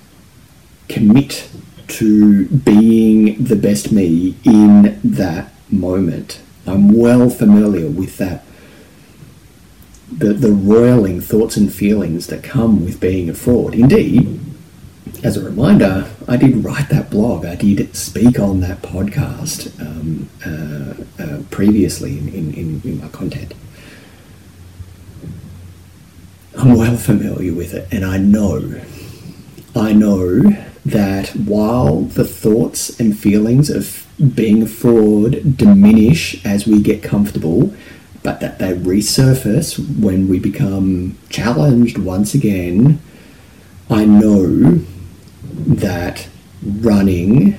commit 0.93 1.49
to 1.87 2.45
being 2.47 3.43
the 3.43 3.55
best 3.55 3.91
me 3.91 4.35
in 4.43 4.99
that 5.03 5.51
moment. 5.71 6.39
I'm 6.67 6.93
well 6.93 7.29
familiar 7.29 7.89
with 7.89 8.17
that. 8.19 8.45
The, 10.11 10.33
the 10.33 10.51
roiling 10.51 11.19
thoughts 11.19 11.57
and 11.57 11.73
feelings 11.73 12.27
that 12.27 12.43
come 12.43 12.85
with 12.85 12.99
being 12.99 13.29
a 13.29 13.33
fraud. 13.33 13.73
Indeed, 13.73 14.39
as 15.23 15.35
a 15.35 15.43
reminder, 15.43 16.09
I 16.27 16.37
did 16.37 16.63
write 16.63 16.89
that 16.89 17.09
blog. 17.09 17.45
I 17.45 17.55
did 17.55 17.95
speak 17.95 18.39
on 18.39 18.59
that 18.59 18.83
podcast 18.83 19.71
um, 19.81 20.29
uh, 20.45 21.23
uh, 21.23 21.41
previously 21.49 22.19
in, 22.19 22.53
in, 22.53 22.81
in, 22.83 23.01
my 23.01 23.07
content. 23.07 23.55
I'm 26.55 26.75
well 26.77 26.97
familiar 26.97 27.53
with 27.53 27.73
it, 27.73 27.87
and 27.91 28.05
I 28.05 28.17
know, 28.17 28.79
I 29.75 29.93
know 29.93 30.41
that 30.85 31.29
while 31.29 32.01
the 32.01 32.25
thoughts 32.25 32.99
and 32.99 33.17
feelings 33.17 33.69
of 33.69 34.05
being 34.35 34.61
a 34.63 34.67
fraud 34.67 35.57
diminish 35.57 36.43
as 36.45 36.67
we 36.67 36.81
get 36.81 37.01
comfortable, 37.01 37.73
but 38.21 38.39
that 38.39 38.59
they 38.59 38.73
resurface 38.73 39.77
when 39.99 40.27
we 40.27 40.39
become 40.39 41.17
challenged 41.29 41.97
once 41.97 42.33
again, 42.33 43.01
I 43.89 44.05
know 44.05 44.79
that 45.43 46.27
running, 46.63 47.57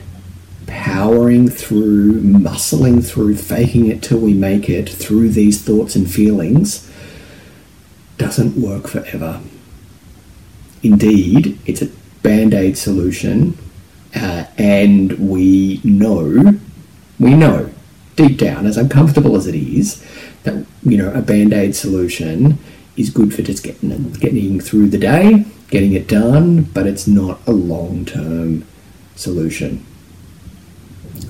powering 0.67 1.49
through, 1.49 2.21
muscling 2.23 3.07
through, 3.07 3.37
faking 3.37 3.87
it 3.87 4.03
till 4.03 4.19
we 4.19 4.35
make 4.35 4.69
it 4.69 4.89
through 4.89 5.31
these 5.31 5.63
thoughts 5.63 5.97
and 5.97 6.11
feelings 6.11 6.91
doesn't 8.17 8.57
work 8.57 8.87
forever. 8.87 9.41
Indeed, 10.83 11.59
it's 11.67 11.83
a 11.83 11.89
band 12.25 12.55
aid 12.55 12.77
solution, 12.77 13.57
uh, 14.17 14.47
and 14.59 15.13
we 15.31 15.81
know, 15.85 16.59
we 17.21 17.35
know 17.35 17.71
deep 18.17 18.39
down, 18.39 18.67
as 18.67 18.77
uncomfortable 18.77 19.37
as 19.37 19.47
it 19.47 19.55
is, 19.55 20.05
that 20.43 20.67
you 20.83 20.97
know 20.99 21.13
a 21.13 21.23
band 21.23 21.53
aid 21.53 21.77
solution 21.77 22.59
is 22.97 23.11
good 23.11 23.33
for 23.33 23.43
just 23.43 23.63
getting 23.63 24.13
getting 24.15 24.59
through 24.59 24.89
the 24.89 24.99
day, 24.99 25.45
getting 25.71 25.93
it 25.93 26.09
done, 26.09 26.63
but 26.63 26.87
it's 26.87 27.07
not 27.07 27.39
a 27.47 27.53
long 27.53 28.05
term 28.05 28.65
solution. 29.15 29.85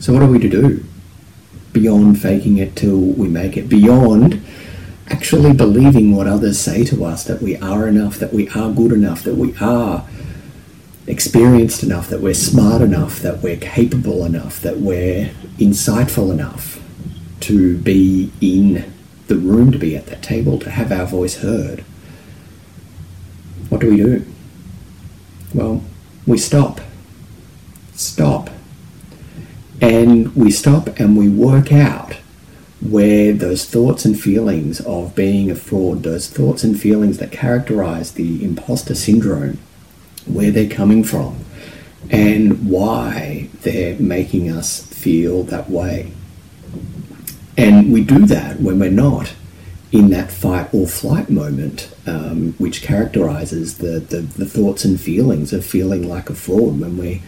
So, 0.00 0.12
what 0.12 0.22
are 0.22 0.30
we 0.30 0.38
to 0.38 0.48
do 0.48 0.84
beyond 1.72 2.22
faking 2.22 2.56
it 2.58 2.76
till 2.76 2.98
we 2.98 3.28
make 3.28 3.56
it? 3.56 3.68
Beyond 3.68 4.44
actually 5.08 5.52
believing 5.52 6.14
what 6.16 6.26
others 6.26 6.58
say 6.58 6.84
to 6.84 7.04
us 7.04 7.24
that 7.24 7.42
we 7.42 7.56
are 7.58 7.88
enough, 7.88 8.16
that 8.18 8.32
we 8.32 8.48
are 8.50 8.70
good 8.70 8.92
enough, 8.92 9.22
that 9.24 9.34
we 9.34 9.54
are 9.60 10.06
experienced 11.06 11.82
enough, 11.82 12.08
that 12.08 12.20
we're 12.20 12.34
smart 12.34 12.80
enough, 12.82 13.20
that 13.20 13.42
we're 13.42 13.56
capable 13.56 14.24
enough, 14.24 14.60
that 14.60 14.78
we're 14.78 15.30
insightful 15.58 16.32
enough 16.32 16.80
to 17.40 17.76
be 17.78 18.30
in 18.40 18.90
the 19.26 19.36
room, 19.36 19.70
to 19.72 19.78
be 19.78 19.96
at 19.96 20.06
that 20.06 20.22
table, 20.22 20.58
to 20.58 20.70
have 20.70 20.90
our 20.90 21.06
voice 21.06 21.36
heard. 21.36 21.80
What 23.68 23.80
do 23.80 23.90
we 23.90 23.96
do? 23.96 24.24
Well, 25.52 25.82
we 26.26 26.38
stop. 26.38 26.80
Stop. 27.94 28.50
And 29.80 30.34
we 30.34 30.50
stop 30.50 30.98
and 30.98 31.16
we 31.16 31.28
work 31.28 31.72
out 31.72 32.14
where 32.80 33.32
those 33.32 33.64
thoughts 33.64 34.04
and 34.04 34.18
feelings 34.18 34.80
of 34.80 35.14
being 35.14 35.50
a 35.50 35.54
fraud, 35.54 36.02
those 36.02 36.28
thoughts 36.28 36.64
and 36.64 36.80
feelings 36.80 37.18
that 37.18 37.32
characterize 37.32 38.12
the 38.12 38.44
imposter 38.44 38.94
syndrome, 38.94 39.58
where 40.26 40.50
they're 40.50 40.68
coming 40.68 41.04
from 41.04 41.44
and 42.10 42.68
why 42.68 43.48
they're 43.62 43.98
making 43.98 44.50
us 44.50 44.84
feel 44.86 45.42
that 45.44 45.70
way. 45.70 46.12
And 47.56 47.92
we 47.92 48.02
do 48.02 48.26
that 48.26 48.60
when 48.60 48.78
we're 48.78 48.90
not 48.90 49.34
in 49.92 50.10
that 50.10 50.30
fight 50.30 50.68
or 50.74 50.88
flight 50.88 51.30
moment, 51.30 51.94
um, 52.06 52.52
which 52.54 52.82
characterizes 52.82 53.78
the, 53.78 54.00
the, 54.00 54.22
the, 54.22 54.44
thoughts 54.44 54.84
and 54.84 55.00
feelings 55.00 55.52
of 55.52 55.64
feeling 55.64 56.08
like 56.08 56.28
a 56.28 56.34
fraud 56.34 56.80
when 56.80 56.96
we 56.96 57.22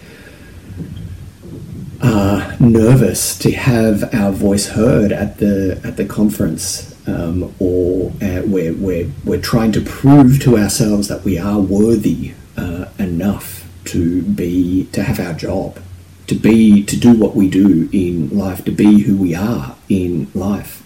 are 2.02 2.56
nervous 2.58 3.38
to 3.38 3.52
have 3.52 4.12
our 4.12 4.32
voice 4.32 4.68
heard 4.68 5.12
at 5.12 5.38
the 5.38 5.80
at 5.84 5.96
the 5.96 6.04
conference, 6.04 6.92
um, 7.06 7.54
or 7.60 8.10
uh, 8.20 8.42
we're, 8.44 8.74
we're, 8.74 9.10
we're 9.24 9.40
trying 9.40 9.70
to 9.70 9.80
prove 9.80 10.40
to 10.40 10.58
ourselves 10.58 11.06
that 11.06 11.22
we 11.22 11.38
are 11.38 11.60
worthy 11.60 12.34
enough 13.16 13.68
to 13.87 14.23
be 14.23 14.87
to 14.92 15.02
have 15.02 15.18
our 15.26 15.32
job, 15.32 15.78
to 16.26 16.35
be 16.35 16.85
to 16.85 16.96
do 16.96 17.12
what 17.23 17.35
we 17.35 17.49
do 17.49 17.88
in 17.92 18.37
life, 18.37 18.64
to 18.64 18.73
be 18.85 19.02
who 19.02 19.16
we 19.16 19.35
are 19.35 19.76
in 19.88 20.30
life. 20.35 20.82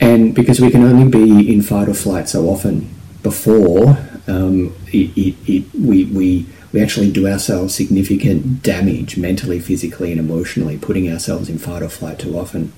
And 0.00 0.34
because 0.34 0.60
we 0.60 0.70
can 0.70 0.82
only 0.82 1.08
be 1.08 1.52
in 1.52 1.62
fight 1.62 1.88
or 1.88 1.94
flight 1.94 2.28
so 2.28 2.48
often 2.48 2.76
before 3.22 3.98
um, 4.26 4.74
it, 4.88 5.16
it, 5.16 5.34
it, 5.46 5.64
we, 5.74 6.04
we, 6.06 6.46
we 6.72 6.82
actually 6.82 7.10
do 7.12 7.28
ourselves 7.28 7.74
significant 7.74 8.62
damage 8.62 9.16
mentally, 9.16 9.60
physically, 9.60 10.10
and 10.10 10.20
emotionally, 10.20 10.76
putting 10.76 11.10
ourselves 11.10 11.48
in 11.48 11.58
fight 11.58 11.82
or 11.82 11.88
flight 11.88 12.18
too 12.18 12.36
often. 12.36 12.72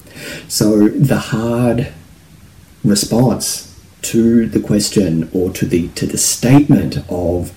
So 0.49 0.89
the 0.89 1.19
hard 1.19 1.93
response 2.85 3.71
to 4.03 4.47
the 4.47 4.61
question 4.61 5.31
or 5.33 5.51
to 5.51 5.65
the 5.65 5.89
to 5.89 6.07
the 6.07 6.19
statement 6.19 6.99
of 7.09 7.53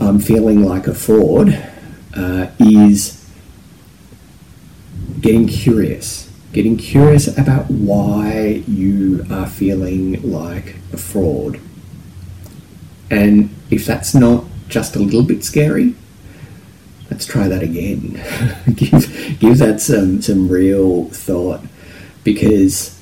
I'm 0.00 0.20
feeling 0.20 0.64
like 0.64 0.86
a 0.86 0.94
fraud 0.94 1.48
uh, 2.14 2.48
is 2.58 3.28
getting 5.20 5.48
curious, 5.48 6.30
getting 6.52 6.76
curious 6.76 7.26
about 7.36 7.70
why 7.70 8.62
you 8.66 9.26
are 9.30 9.46
feeling 9.46 10.22
like 10.30 10.76
a 10.92 10.96
fraud. 10.96 11.60
And 13.10 13.54
if 13.70 13.86
that's 13.86 14.14
not 14.14 14.44
just 14.68 14.96
a 14.96 14.98
little 14.98 15.22
bit 15.22 15.44
scary, 15.44 15.94
let's 17.10 17.26
try 17.26 17.48
that 17.48 17.62
again. 17.62 18.22
give 18.74 19.38
give 19.38 19.58
that 19.58 19.80
some 19.80 20.22
some 20.22 20.48
real 20.48 21.06
thought 21.10 21.62
because 22.24 22.98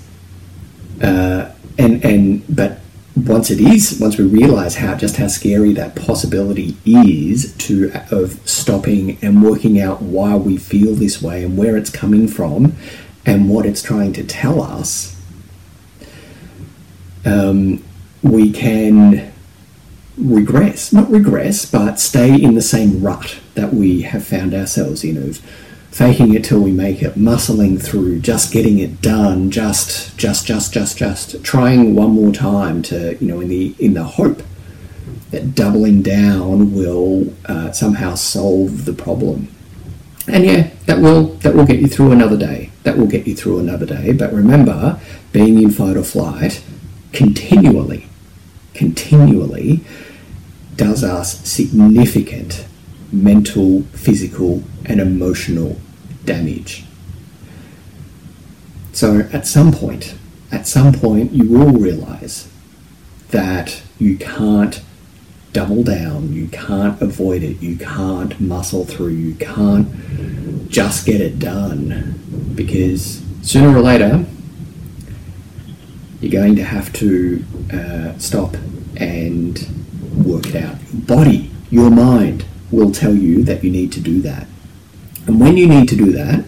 uh, 1.03 1.53
and 1.79 2.05
and 2.05 2.45
but 2.49 2.81
once 3.17 3.49
it 3.51 3.61
is 3.61 3.99
once 4.01 4.19
we 4.19 4.25
realize 4.25 4.77
how 4.77 4.95
just 4.95 5.17
how 5.17 5.29
scary 5.29 5.73
that 5.73 5.95
possibility 5.95 6.77
is 6.85 7.55
to 7.57 7.93
of 8.11 8.41
stopping 8.49 9.17
and 9.23 9.43
working 9.43 9.81
out 9.81 10.03
why 10.03 10.35
we 10.35 10.57
feel 10.57 10.95
this 10.95 11.23
way 11.23 11.45
and 11.45 11.57
where 11.57 11.77
it's 11.77 11.91
coming 11.91 12.27
from 12.27 12.75
and 13.25 13.49
what 13.49 13.65
it's 13.65 13.83
trying 13.83 14.13
to 14.13 14.25
tell 14.25 14.61
us 14.61 15.15
um, 17.25 17.83
we 18.23 18.53
can 18.53 19.33
regress. 20.17 20.93
Not 20.93 21.11
regress 21.11 21.67
but 21.67 21.99
stay 21.99 22.35
in 22.35 22.55
the 22.55 22.63
same 22.63 23.03
rut 23.03 23.39
that 23.55 23.73
we 23.73 24.03
have 24.03 24.27
found 24.27 24.55
ourselves 24.55 25.05
in 25.05 25.17
of 25.17 25.41
faking 25.95 26.35
it 26.35 26.43
till 26.43 26.59
we 26.59 26.73
make 26.73 27.03
it, 27.03 27.15
muscling 27.15 27.81
through, 27.81 28.19
just 28.19 28.53
getting 28.53 28.81
it 28.81 29.01
done, 29.01 29.49
just, 29.49 30.19
just, 30.19 30.45
just, 30.45 30.73
just, 30.73 30.99
just, 30.99 31.45
trying 31.45 31.95
one 31.95 32.11
more 32.11 32.33
time 32.33 32.83
to, 32.83 33.17
you 33.21 33.29
know, 33.29 33.41
in 33.41 33.47
the 33.47 33.73
in 33.79 33.95
the 33.95 34.03
hope 34.03 34.43
that 35.31 35.55
doubling 35.55 36.03
down 36.03 36.75
will 36.75 37.33
uh, 37.47 37.71
somehow 37.71 38.13
solve 38.17 38.87
the 38.87 38.93
problem. 38.93 39.47
And 40.27 40.45
yeah, 40.45 40.71
that 40.87 40.99
will 40.99 41.27
that 41.45 41.55
will 41.55 41.65
get 41.65 41.79
you 41.79 41.87
through 41.87 42.11
another 42.11 42.37
day. 42.37 42.73
That 42.83 42.99
will 42.99 43.07
get 43.07 43.29
you 43.29 43.37
through 43.37 43.61
another 43.61 43.87
day. 43.87 44.13
But 44.13 44.33
remember, 44.33 44.99
being 45.31 45.63
in 45.63 45.71
fight 45.71 45.97
or 45.97 46.03
flight 46.03 46.65
continually, 47.13 48.09
continually 48.75 49.85
does 50.75 51.05
us 51.05 51.39
significant 51.49 52.67
mental, 53.13 53.83
physical, 53.93 54.65
and 54.87 55.01
emotional 55.01 55.79
damage. 56.25 56.85
So 58.93 59.29
at 59.33 59.47
some 59.47 59.73
point, 59.73 60.15
at 60.53 60.67
some 60.67 60.93
point, 60.93 61.33
you 61.33 61.49
will 61.49 61.73
realize 61.73 62.49
that 63.31 63.83
you 63.99 64.17
can't 64.17 64.83
double 65.53 65.83
down, 65.83 66.33
you 66.33 66.49
can't 66.49 67.01
avoid 67.01 67.43
it, 67.43 67.61
you 67.61 67.77
can't 67.77 68.39
muscle 68.41 68.85
through, 68.85 69.09
you 69.09 69.35
can't 69.35 69.89
just 70.69 71.07
get 71.07 71.21
it 71.21 71.39
done 71.39 72.53
because 72.55 73.23
sooner 73.43 73.77
or 73.77 73.81
later 73.81 74.25
you're 76.21 76.33
going 76.33 76.57
to 76.57 76.65
have 76.65 76.93
to 76.93 77.45
uh, 77.73 78.19
stop 78.19 78.57
and 78.97 79.67
work 80.25 80.47
it 80.47 80.57
out. 80.57 80.77
Your 80.93 81.03
body, 81.03 81.51
your 81.71 81.91
mind 81.91 82.45
will 82.71 82.91
tell 82.91 83.15
you 83.15 83.43
that 83.45 83.63
you 83.63 83.71
need 83.71 83.93
to 83.93 84.01
do 84.01 84.21
that. 84.23 84.47
And 85.27 85.41
when 85.41 85.57
you 85.57 85.67
need 85.67 85.89
to 85.89 85.97
do 85.97 86.13
that, 86.13 86.45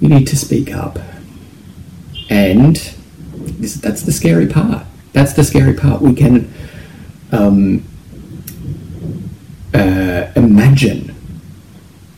you 0.00 0.08
need 0.08 0.26
to 0.28 0.36
speak 0.36 0.72
up. 0.74 0.98
And 2.30 2.76
this, 3.36 3.74
that's 3.74 4.02
the 4.02 4.12
scary 4.12 4.46
part. 4.46 4.86
That's 5.12 5.32
the 5.32 5.44
scary 5.44 5.74
part. 5.74 6.02
We 6.02 6.14
can 6.14 6.52
um, 7.32 7.84
uh, 9.74 10.30
imagine 10.36 11.14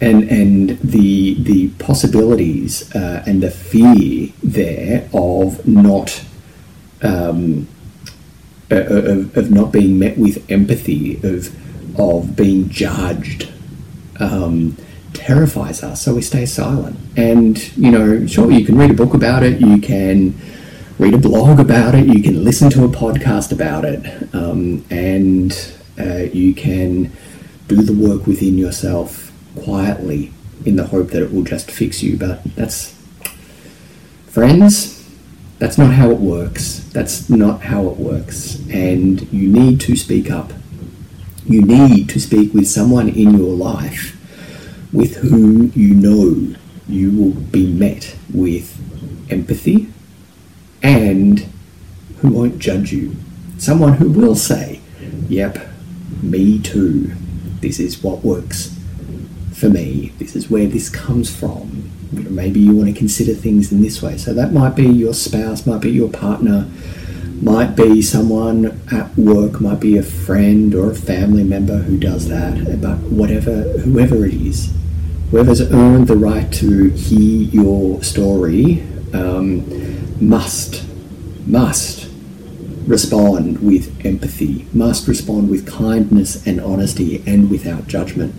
and 0.01 0.25
and 0.31 0.79
the 0.81 1.35
the 1.43 1.69
possibilities 1.79 2.95
uh, 2.95 3.23
and 3.27 3.43
the 3.43 3.51
fear 3.51 4.33
there 4.43 5.09
of 5.13 5.67
not 5.67 6.25
um, 7.03 7.69
uh, 8.71 8.77
of, 8.77 9.37
of 9.37 9.51
not 9.51 9.73
being 9.73 9.99
met 9.99 10.17
with 10.17 10.51
empathy 10.51 11.21
of 11.23 11.55
of 11.99 12.37
being 12.37 12.69
judged. 12.69 13.49
Um, 14.19 14.77
terrifies 15.15 15.83
us, 15.83 16.03
so 16.03 16.15
we 16.15 16.23
stay 16.23 16.47
silent. 16.47 16.99
And, 17.17 17.77
you 17.77 17.91
know, 17.91 18.27
sure, 18.27 18.51
you 18.51 18.65
can 18.65 18.77
read 18.77 18.91
a 18.91 18.95
book 18.95 19.15
about 19.15 19.43
it, 19.43 19.61
you 19.61 19.81
can 19.81 20.35
read 20.99 21.15
a 21.15 21.19
blog 21.19 21.61
about 21.61 21.95
it, 21.95 22.07
you 22.07 22.23
can 22.23 22.45
listen 22.45 22.71
to 22.71 22.85
a 22.85 22.89
podcast 22.89 23.53
about 23.53 23.85
it, 23.85 24.35
um, 24.35 24.85
and 24.91 25.53
uh, 25.99 26.25
you 26.33 26.55
can 26.55 27.13
do 27.69 27.83
the 27.83 27.93
work 27.93 28.27
within 28.27 28.59
yourself 28.59 29.33
quietly 29.63 30.33
in 30.65 30.77
the 30.77 30.87
hope 30.87 31.09
that 31.09 31.23
it 31.23 31.33
will 31.33 31.43
just 31.45 31.71
fix 31.71 32.03
you. 32.03 32.17
But 32.17 32.43
that's, 32.55 32.95
friends, 34.27 35.09
that's 35.59 35.79
not 35.79 35.93
how 35.95 36.11
it 36.11 36.19
works. 36.19 36.81
That's 36.93 37.31
not 37.31 37.63
how 37.63 37.89
it 37.89 37.97
works. 37.97 38.57
And 38.71 39.31
you 39.33 39.49
need 39.49 39.81
to 39.83 39.97
speak 39.97 40.31
up. 40.31 40.53
You 41.47 41.63
need 41.63 42.09
to 42.11 42.21
speak 42.21 42.55
with 42.55 42.69
someone 42.69 43.09
in 43.09 43.37
your 43.37 43.55
life 43.55 44.20
with 44.93 45.17
whom 45.17 45.73
you 45.75 45.95
know 45.95 46.57
you 46.89 47.11
will 47.11 47.41
be 47.41 47.73
met 47.73 48.17
with 48.33 48.77
empathy 49.31 49.93
and 50.83 51.47
who 52.19 52.31
won't 52.31 52.59
judge 52.59 52.93
you, 52.93 53.17
someone 53.59 53.95
who 53.95 54.11
will 54.11 54.35
say, 54.35 54.81
Yep, 55.29 55.59
me 56.23 56.59
too. 56.61 57.13
This 57.61 57.79
is 57.79 58.03
what 58.03 58.25
works 58.25 58.77
for 59.55 59.69
me. 59.69 60.13
This 60.19 60.35
is 60.35 60.51
where 60.51 60.67
this 60.67 60.89
comes 60.89 61.35
from. 61.35 61.91
Maybe 62.13 62.61
you 62.61 62.75
want 62.75 62.89
to 62.89 62.99
consider 62.99 63.35
things 63.35 63.71
in 63.71 63.83
this 63.83 64.03
way. 64.03 64.19
So 64.19 64.35
that 64.35 64.53
might 64.53 64.75
be 64.75 64.87
your 64.87 65.15
spouse, 65.15 65.67
might 65.67 65.81
be 65.83 65.91
your 65.91 66.09
partner, 66.09 66.69
might 67.41 67.75
be 67.75 68.03
someone 68.03 68.81
at 68.93 69.17
work, 69.17 69.61
might 69.61 69.81
be 69.81 69.97
a 69.97 70.03
friend 70.03 70.75
or 70.75 70.91
a 70.91 70.95
family 70.95 71.43
member 71.43 71.79
who 71.79 71.97
does 71.97 72.29
that. 72.29 72.81
But 72.81 72.99
whatever, 72.99 73.63
whoever 73.81 74.27
it 74.27 74.35
is, 74.35 74.73
whoever's 75.31 75.61
earned 75.61 76.09
the 76.09 76.17
right 76.17 76.53
to 76.55 76.91
hear 76.91 77.49
your 77.49 78.03
story 78.03 78.83
um, 79.15 79.65
must, 80.21 80.85
must 81.47 82.11
respond 82.87 83.61
with 83.61 84.05
empathy, 84.05 84.67
must 84.73 85.09
respond 85.09 85.49
with 85.49 85.67
kindness 85.67 86.47
and 86.47 86.61
honesty 86.61 87.23
and 87.27 87.51
without 87.51 87.87
judgment. 87.87 88.35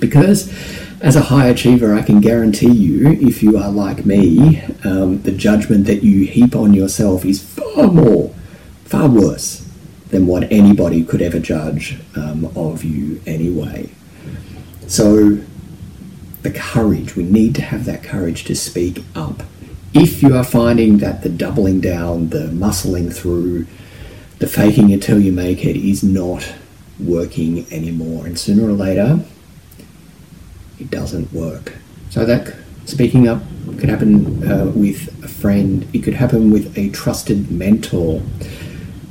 Because 0.00 0.52
as 1.00 1.16
a 1.16 1.22
high 1.22 1.46
achiever, 1.48 1.94
I 1.94 2.02
can 2.02 2.20
guarantee 2.20 2.72
you, 2.72 3.08
if 3.08 3.42
you 3.42 3.58
are 3.58 3.70
like 3.70 4.06
me, 4.06 4.62
um, 4.84 5.22
the 5.22 5.32
judgment 5.32 5.86
that 5.86 6.02
you 6.02 6.26
heap 6.26 6.54
on 6.54 6.72
yourself 6.72 7.24
is 7.24 7.42
far 7.42 7.88
more, 7.88 8.34
far 8.84 9.08
worse 9.08 9.68
than 10.08 10.26
what 10.26 10.50
anybody 10.52 11.04
could 11.04 11.20
ever 11.20 11.38
judge 11.38 11.98
um, 12.14 12.44
of 12.56 12.84
you 12.84 13.20
anyway. 13.26 13.90
So, 14.86 15.40
the 16.42 16.52
courage, 16.52 17.16
we 17.16 17.24
need 17.24 17.56
to 17.56 17.62
have 17.62 17.86
that 17.86 18.04
courage 18.04 18.44
to 18.44 18.54
speak 18.54 19.02
up 19.16 19.42
if 19.96 20.22
you 20.22 20.36
are 20.36 20.44
finding 20.44 20.98
that 20.98 21.22
the 21.22 21.28
doubling 21.28 21.80
down, 21.80 22.28
the 22.28 22.48
muscling 22.48 23.14
through, 23.14 23.66
the 24.38 24.46
faking 24.46 24.90
it 24.90 25.02
till 25.02 25.18
you 25.18 25.32
make 25.32 25.64
it 25.64 25.76
is 25.76 26.02
not 26.02 26.52
working 27.00 27.66
anymore, 27.72 28.26
and 28.26 28.38
sooner 28.38 28.68
or 28.68 28.72
later, 28.72 29.20
it 30.78 30.90
doesn't 30.90 31.32
work. 31.32 31.74
So 32.10 32.24
that 32.24 32.54
speaking 32.84 33.28
up 33.28 33.42
could 33.78 33.88
happen 33.88 34.50
uh, 34.50 34.66
with 34.66 35.22
a 35.24 35.28
friend, 35.28 35.88
it 35.92 36.02
could 36.02 36.14
happen 36.14 36.50
with 36.50 36.76
a 36.78 36.90
trusted 36.90 37.50
mentor. 37.50 38.22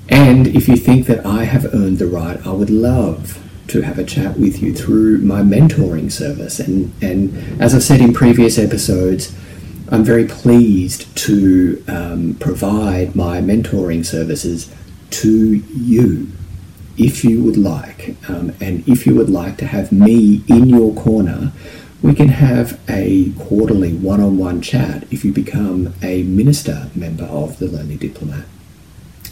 And 0.09 0.47
if 0.47 0.67
you 0.67 0.75
think 0.75 1.07
that 1.07 1.25
I 1.25 1.45
have 1.45 1.73
earned 1.73 1.99
the 1.99 2.07
right, 2.07 2.45
I 2.45 2.51
would 2.51 2.69
love 2.69 3.41
to 3.67 3.81
have 3.81 3.97
a 3.97 4.03
chat 4.03 4.37
with 4.37 4.61
you 4.61 4.73
through 4.73 5.19
my 5.19 5.41
mentoring 5.41 6.11
service. 6.11 6.59
And, 6.59 6.93
and 7.01 7.61
as 7.61 7.73
I've 7.73 7.83
said 7.83 7.99
in 7.99 8.13
previous 8.13 8.59
episodes, 8.59 9.35
I'm 9.89 10.03
very 10.03 10.25
pleased 10.25 11.15
to 11.17 11.83
um, 11.87 12.35
provide 12.39 13.15
my 13.15 13.39
mentoring 13.39 14.05
services 14.05 14.73
to 15.11 15.55
you 15.55 16.31
if 16.97 17.23
you 17.23 17.43
would 17.43 17.57
like. 17.57 18.15
Um, 18.29 18.53
and 18.61 18.87
if 18.87 19.05
you 19.05 19.15
would 19.15 19.29
like 19.29 19.57
to 19.57 19.65
have 19.65 19.91
me 19.91 20.43
in 20.47 20.69
your 20.69 20.93
corner, 20.93 21.51
we 22.01 22.13
can 22.13 22.27
have 22.27 22.79
a 22.89 23.31
quarterly 23.39 23.93
one 23.93 24.21
on 24.21 24.37
one 24.37 24.61
chat 24.61 25.05
if 25.11 25.25
you 25.25 25.33
become 25.33 25.93
a 26.03 26.23
minister 26.23 26.89
member 26.95 27.23
of 27.25 27.57
the 27.59 27.67
Lonely 27.67 27.97
Diplomat. 27.97 28.45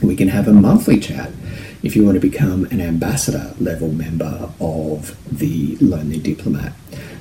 We 0.02 0.16
can 0.16 0.30
have 0.30 0.48
a 0.48 0.54
monthly 0.54 1.00
chat 1.00 1.32
if 1.84 1.96
you 1.96 2.04
want 2.04 2.16
to 2.16 2.20
become 2.20 2.66
an 2.66 2.82
ambassador 2.82 3.54
level 3.60 3.92
member 3.92 4.50
of 4.60 5.18
the 5.30 5.78
Lonely 5.82 6.20
Diplomat. 6.20 6.74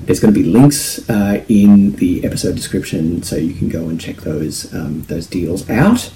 There's 0.05 0.19
going 0.19 0.33
to 0.33 0.39
be 0.39 0.45
links 0.45 1.07
uh, 1.09 1.43
in 1.47 1.93
the 1.97 2.25
episode 2.25 2.55
description, 2.55 3.23
so 3.23 3.35
you 3.35 3.53
can 3.53 3.69
go 3.69 3.87
and 3.87 3.99
check 3.99 4.17
those 4.17 4.73
um, 4.73 5.03
those 5.03 5.27
deals 5.27 5.69
out. 5.69 6.11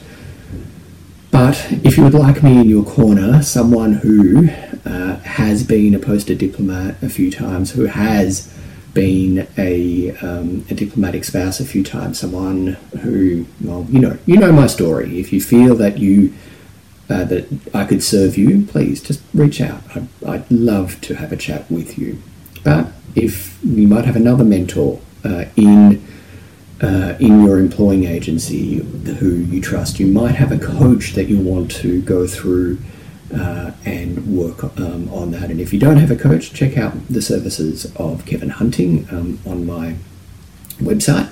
But 1.31 1.67
if 1.83 1.97
you 1.97 2.03
would 2.03 2.13
like 2.13 2.41
me 2.41 2.61
in 2.61 2.69
your 2.69 2.83
corner, 2.83 3.41
someone 3.41 3.93
who 3.93 4.49
uh, 4.85 5.17
has 5.19 5.63
been 5.63 5.93
a 5.93 5.99
posted 5.99 6.37
diplomat 6.37 7.01
a 7.03 7.09
few 7.09 7.29
times, 7.29 7.71
who 7.71 7.85
has 7.85 8.53
been 8.93 9.47
a, 9.57 10.11
um, 10.17 10.65
a 10.69 10.73
diplomatic 10.73 11.23
spouse 11.23 11.59
a 11.59 11.65
few 11.65 11.83
times, 11.83 12.19
someone 12.19 12.77
who, 13.01 13.45
well, 13.61 13.85
you 13.89 13.99
know, 13.99 14.17
you 14.25 14.37
know 14.37 14.51
my 14.51 14.67
story. 14.67 15.19
If 15.19 15.31
you 15.31 15.41
feel 15.41 15.75
that 15.75 15.97
you 15.97 16.33
uh, 17.09 17.23
that 17.23 17.47
I 17.73 17.85
could 17.85 18.03
serve 18.03 18.37
you, 18.37 18.65
please 18.65 19.01
just 19.01 19.21
reach 19.33 19.61
out. 19.61 19.81
I'd, 19.95 20.07
I'd, 20.25 20.51
love 20.51 20.99
to 21.01 21.15
have 21.15 21.31
a 21.31 21.37
chat 21.37 21.69
with 21.71 21.97
you. 21.97 22.21
But 22.65 22.87
if 23.15 23.57
you 23.63 23.87
might 23.87 24.03
have 24.03 24.17
another 24.17 24.43
mentor 24.43 24.99
uh, 25.23 25.45
in 25.55 26.05
uh, 26.81 27.15
in 27.19 27.43
your 27.43 27.57
employing 27.57 28.05
agency 28.05 28.75
who 29.19 29.35
you 29.35 29.61
trust, 29.61 29.99
you 29.99 30.07
might 30.07 30.35
have 30.35 30.51
a 30.51 30.59
coach 30.59 31.13
that 31.13 31.25
you 31.25 31.39
want 31.39 31.71
to 31.71 32.01
go 32.01 32.27
through 32.27 32.77
uh, 33.35 33.71
and 33.85 34.25
work 34.27 34.63
um, 34.79 35.09
on 35.09 35.31
that. 35.31 35.49
And 35.49 35.59
if 35.59 35.73
you 35.73 35.79
don't 35.79 35.97
have 35.97 36.11
a 36.11 36.15
coach, 36.15 36.53
check 36.53 36.77
out 36.77 36.93
the 37.09 37.21
services 37.21 37.91
of 37.95 38.25
Kevin 38.25 38.49
Hunting 38.49 39.07
um, 39.11 39.39
on 39.45 39.65
my 39.65 39.95
website. 40.79 41.31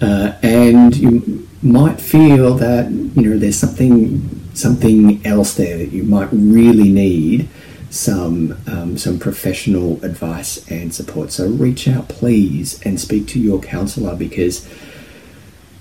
Uh, 0.00 0.36
and 0.42 0.96
you 0.96 1.48
might 1.62 2.00
feel 2.00 2.54
that 2.54 2.90
you 2.90 3.30
know 3.30 3.38
there's 3.38 3.56
something 3.56 4.50
something 4.52 5.24
else 5.24 5.54
there 5.54 5.78
that 5.78 5.92
you 5.92 6.02
might 6.02 6.28
really 6.32 6.90
need 6.90 7.48
some 7.92 8.56
um, 8.66 8.96
some 8.96 9.18
professional 9.18 10.02
advice 10.02 10.66
and 10.70 10.94
support. 10.94 11.30
So 11.30 11.46
reach 11.46 11.86
out, 11.86 12.08
please, 12.08 12.80
and 12.86 12.98
speak 12.98 13.28
to 13.28 13.38
your 13.38 13.60
counselor 13.60 14.16
because 14.16 14.66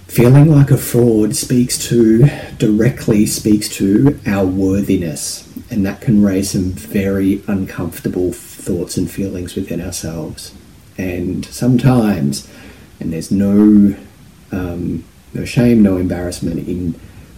feeling 0.08 0.52
like 0.52 0.72
a 0.72 0.78
fraud 0.78 1.38
speaks 1.38 1.78
to 1.88 2.28
directly 2.58 3.26
speaks 3.26 3.70
to 3.78 4.20
our 4.28 4.46
worthiness, 4.46 5.50
and 5.72 5.86
that 5.86 6.02
can 6.02 6.22
raise 6.22 6.52
some 6.52 6.72
very 6.72 7.42
uncomfortable 7.48 8.34
thoughts 8.34 8.98
and 8.98 9.10
feelings 9.10 9.56
within 9.56 9.80
ourselves. 9.80 10.54
And 10.98 11.46
sometimes, 11.46 12.46
and 13.00 13.14
there's 13.14 13.32
no 13.32 13.96
um, 14.52 15.06
no 15.34 15.46
shame, 15.46 15.82
no 15.82 15.96
embarrassment 15.96 16.68
in 16.68 16.92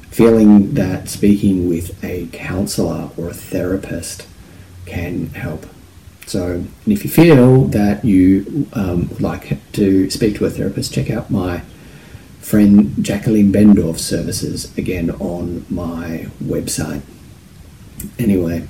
feeling 0.10 0.74
that 0.74 1.10
speaking 1.10 1.70
with 1.70 2.04
a 2.04 2.28
counselor 2.34 3.12
or 3.18 3.30
a 3.30 3.34
therapist 3.34 4.28
can 4.86 5.28
help. 5.30 5.66
So, 6.26 6.64
if 6.88 7.04
you 7.04 7.10
feel 7.10 7.66
that 7.66 8.06
you 8.06 8.68
um, 8.74 9.10
would 9.10 9.22
like 9.22 9.58
to 9.74 10.10
speak 10.10 10.36
to 10.38 10.46
a 10.46 10.50
therapist, 10.50 10.94
check 10.94 11.10
out 11.10 11.30
my 11.30 11.64
friend 12.40 12.94
Jacqueline 13.04 13.52
Bendorf's 13.52 14.04
services 14.04 14.76
again 14.78 15.12
on 15.12 15.66
my 15.70 16.28
website. 16.42 17.02
Anyway, 18.18 18.68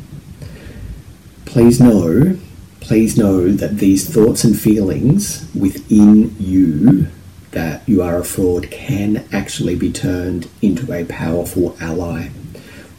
please 1.45 1.79
know, 1.79 2.37
please 2.79 3.17
know 3.17 3.49
that 3.49 3.77
these 3.77 4.11
thoughts 4.11 4.43
and 4.43 4.59
feelings 4.59 5.47
within 5.53 6.35
you 6.39 7.07
that 7.51 7.87
you 7.87 8.01
are 8.01 8.17
a 8.17 8.25
fraud 8.25 8.69
can 8.71 9.25
actually 9.31 9.75
be 9.75 9.91
turned 9.91 10.49
into 10.61 10.91
a 10.91 11.05
powerful 11.05 11.77
ally. 11.79 12.29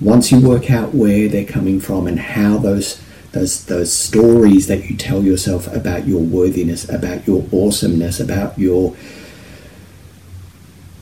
Once 0.01 0.33
you 0.33 0.41
work 0.41 0.71
out 0.71 0.95
where 0.95 1.29
they're 1.29 1.45
coming 1.45 1.81
from 1.81 2.07
and 2.07 2.19
how 2.19 2.59
those 2.59 3.01
those 3.35 3.65
those 3.67 3.93
stories 3.93 4.67
that 4.69 4.89
you 4.89 4.97
tell 4.97 5.23
yourself 5.23 5.67
about 5.75 6.07
your 6.07 6.23
worthiness, 6.23 6.89
about 6.89 7.27
your 7.27 7.45
awesomeness, 7.53 8.21
about 8.21 8.59
your 8.59 8.97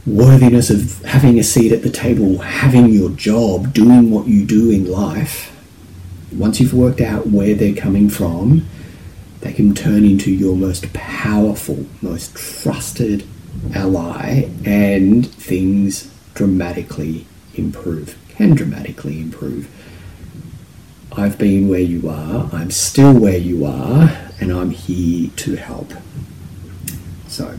worthiness 0.07 0.71
of 0.71 1.01
having 1.05 1.39
a 1.39 1.43
seat 1.43 1.73
at 1.73 1.83
the 1.83 1.91
table, 1.91 2.39
having 2.39 2.89
your 2.89 3.11
job, 3.11 3.73
doing 3.73 4.11
what 4.11 4.27
you 4.27 4.45
do 4.45 4.71
in 4.71 4.91
life, 4.91 5.53
once 6.33 6.61
you've 6.61 6.75
worked 6.75 7.01
out 7.01 7.29
where 7.29 7.55
they're 7.55 7.75
coming 7.75 8.09
from, 8.09 8.67
they 9.41 9.53
can 9.53 9.75
turn 9.75 10.05
into 10.05 10.31
your 10.31 10.57
most 10.57 10.93
powerful, 10.93 11.87
most 12.01 12.35
trusted 12.37 13.25
ally, 13.75 14.49
and 14.65 15.27
things 15.35 16.11
dramatically 16.35 17.27
improve, 17.55 18.17
can 18.31 18.55
dramatically 18.55 19.21
improve. 19.21 19.69
I've 21.17 21.39
been 21.39 21.69
where 21.69 21.81
you 21.81 22.09
are, 22.09 22.49
I'm 22.53 22.71
still 22.71 23.13
where 23.13 23.37
you 23.37 23.67
are, 23.67 24.11
and 24.41 24.51
I'm 24.51 24.71
here 24.71 25.31
to 25.37 25.57
help. 25.57 25.93
So, 27.29 27.59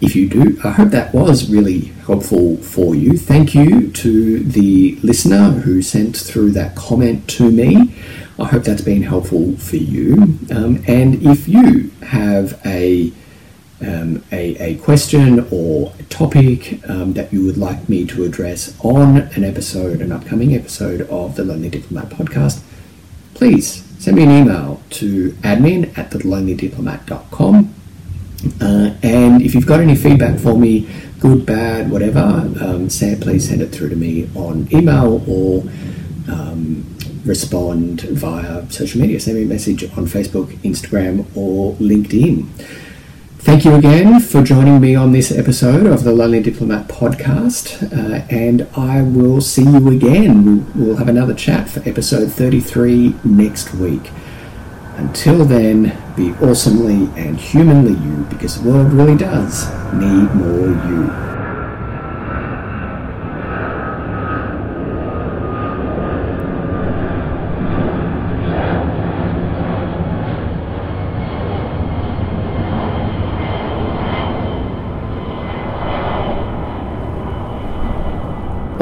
if 0.00 0.14
you 0.14 0.28
do, 0.28 0.58
I 0.62 0.70
hope 0.70 0.90
that 0.90 1.12
was 1.14 1.50
really 1.50 1.86
helpful 2.06 2.56
for 2.58 2.94
you. 2.94 3.16
Thank 3.16 3.54
you 3.54 3.90
to 3.90 4.44
the 4.44 4.96
listener 5.02 5.50
who 5.50 5.82
sent 5.82 6.16
through 6.16 6.52
that 6.52 6.76
comment 6.76 7.28
to 7.30 7.50
me. 7.50 7.94
I 8.38 8.44
hope 8.44 8.62
that's 8.62 8.82
been 8.82 9.02
helpful 9.02 9.56
for 9.56 9.76
you. 9.76 10.38
Um, 10.54 10.84
and 10.86 11.26
if 11.26 11.48
you 11.48 11.90
have 12.06 12.60
a 12.64 13.12
um, 13.80 14.24
a, 14.32 14.56
a, 14.56 14.74
question 14.78 15.46
or 15.50 15.92
a 15.98 16.02
topic 16.04 16.80
um, 16.88 17.12
that 17.12 17.32
you 17.32 17.44
would 17.44 17.56
like 17.56 17.88
me 17.88 18.04
to 18.06 18.24
address 18.24 18.76
on 18.80 19.18
an 19.18 19.44
episode, 19.44 20.00
an 20.00 20.10
upcoming 20.10 20.54
episode 20.54 21.02
of 21.02 21.36
the 21.36 21.44
Lonely 21.44 21.68
Diplomat 21.68 22.08
podcast, 22.10 22.60
please 23.34 23.84
send 23.98 24.16
me 24.16 24.24
an 24.24 24.30
email 24.30 24.82
to 24.90 25.30
admin 25.42 25.96
at 25.96 26.10
thelonelydiplomat.com. 26.10 27.74
Uh, 28.60 28.94
and 29.02 29.42
if 29.42 29.54
you've 29.54 29.66
got 29.66 29.80
any 29.80 29.94
feedback 29.94 30.38
for 30.38 30.58
me, 30.58 30.88
good, 31.20 31.46
bad, 31.46 31.90
whatever, 31.90 32.20
um, 32.60 32.88
Sam, 32.88 33.20
please 33.20 33.48
send 33.48 33.62
it 33.62 33.68
through 33.68 33.90
to 33.90 33.96
me 33.96 34.28
on 34.34 34.68
email 34.72 35.22
or 35.28 35.62
um, 36.28 36.84
respond 37.24 38.02
via 38.02 38.68
social 38.70 39.00
media. 39.00 39.20
Send 39.20 39.36
me 39.36 39.44
a 39.44 39.46
message 39.46 39.84
on 39.84 40.06
Facebook, 40.06 40.48
Instagram, 40.58 41.26
or 41.36 41.74
LinkedIn. 41.74 42.48
Thank 43.40 43.64
you 43.64 43.74
again 43.76 44.18
for 44.20 44.42
joining 44.42 44.80
me 44.80 44.94
on 44.96 45.12
this 45.12 45.30
episode 45.30 45.86
of 45.86 46.02
the 46.02 46.12
Lonely 46.12 46.42
Diplomat 46.42 46.88
podcast, 46.88 47.82
uh, 47.92 48.26
and 48.28 48.66
I 48.76 49.00
will 49.02 49.40
see 49.40 49.62
you 49.62 49.88
again. 49.90 50.70
We'll 50.74 50.96
have 50.96 51.08
another 51.08 51.34
chat 51.34 51.70
for 51.70 51.80
episode 51.88 52.32
33 52.32 53.14
next 53.24 53.72
week. 53.74 54.10
Until 54.96 55.44
then, 55.44 55.96
be 56.16 56.32
awesomely 56.44 57.08
and 57.16 57.38
humanly 57.38 57.92
you 57.92 58.26
because 58.28 58.60
the 58.60 58.68
world 58.68 58.92
really 58.92 59.16
does 59.16 59.68
need 59.94 60.34
more 60.34 60.68
you. 60.90 61.37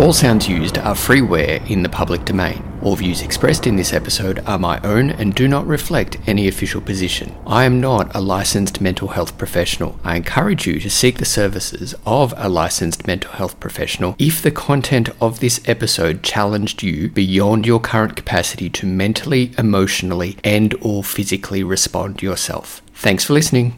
All 0.07 0.13
sounds 0.13 0.49
used 0.49 0.79
are 0.79 0.95
freeware 0.95 1.69
in 1.69 1.83
the 1.83 1.89
public 1.89 2.25
domain. 2.25 2.63
All 2.81 2.95
views 2.95 3.23
expressed 3.23 3.67
in 3.67 3.75
this 3.75 3.93
episode 3.93 4.39
are 4.47 4.57
my 4.57 4.79
own 4.85 5.11
and 5.11 5.35
do 5.35 5.49
not 5.49 5.67
reflect 5.67 6.19
any 6.29 6.47
official 6.47 6.81
position. 6.81 7.35
I 7.45 7.65
am 7.65 7.81
not 7.81 8.15
a 8.15 8.21
licensed 8.21 8.81
mental 8.81 9.09
health 9.09 9.37
professional. 9.37 9.99
I 10.05 10.15
encourage 10.15 10.65
you 10.65 10.79
to 10.79 10.89
seek 10.89 11.19
the 11.19 11.25
services 11.25 11.93
of 12.07 12.33
a 12.37 12.49
licensed 12.49 13.09
mental 13.09 13.33
health 13.33 13.59
professional 13.59 14.15
if 14.17 14.41
the 14.41 14.53
content 14.53 15.09
of 15.21 15.41
this 15.41 15.61
episode 15.67 16.23
challenged 16.23 16.85
you 16.85 17.11
beyond 17.11 17.67
your 17.67 17.81
current 17.81 18.15
capacity 18.15 18.71
to 18.71 18.87
mentally, 18.87 19.55
emotionally, 19.59 20.37
and 20.45 20.73
or 20.81 21.03
physically 21.03 21.65
respond 21.65 22.23
yourself. 22.23 22.81
Thanks 22.95 23.25
for 23.25 23.33
listening. 23.33 23.75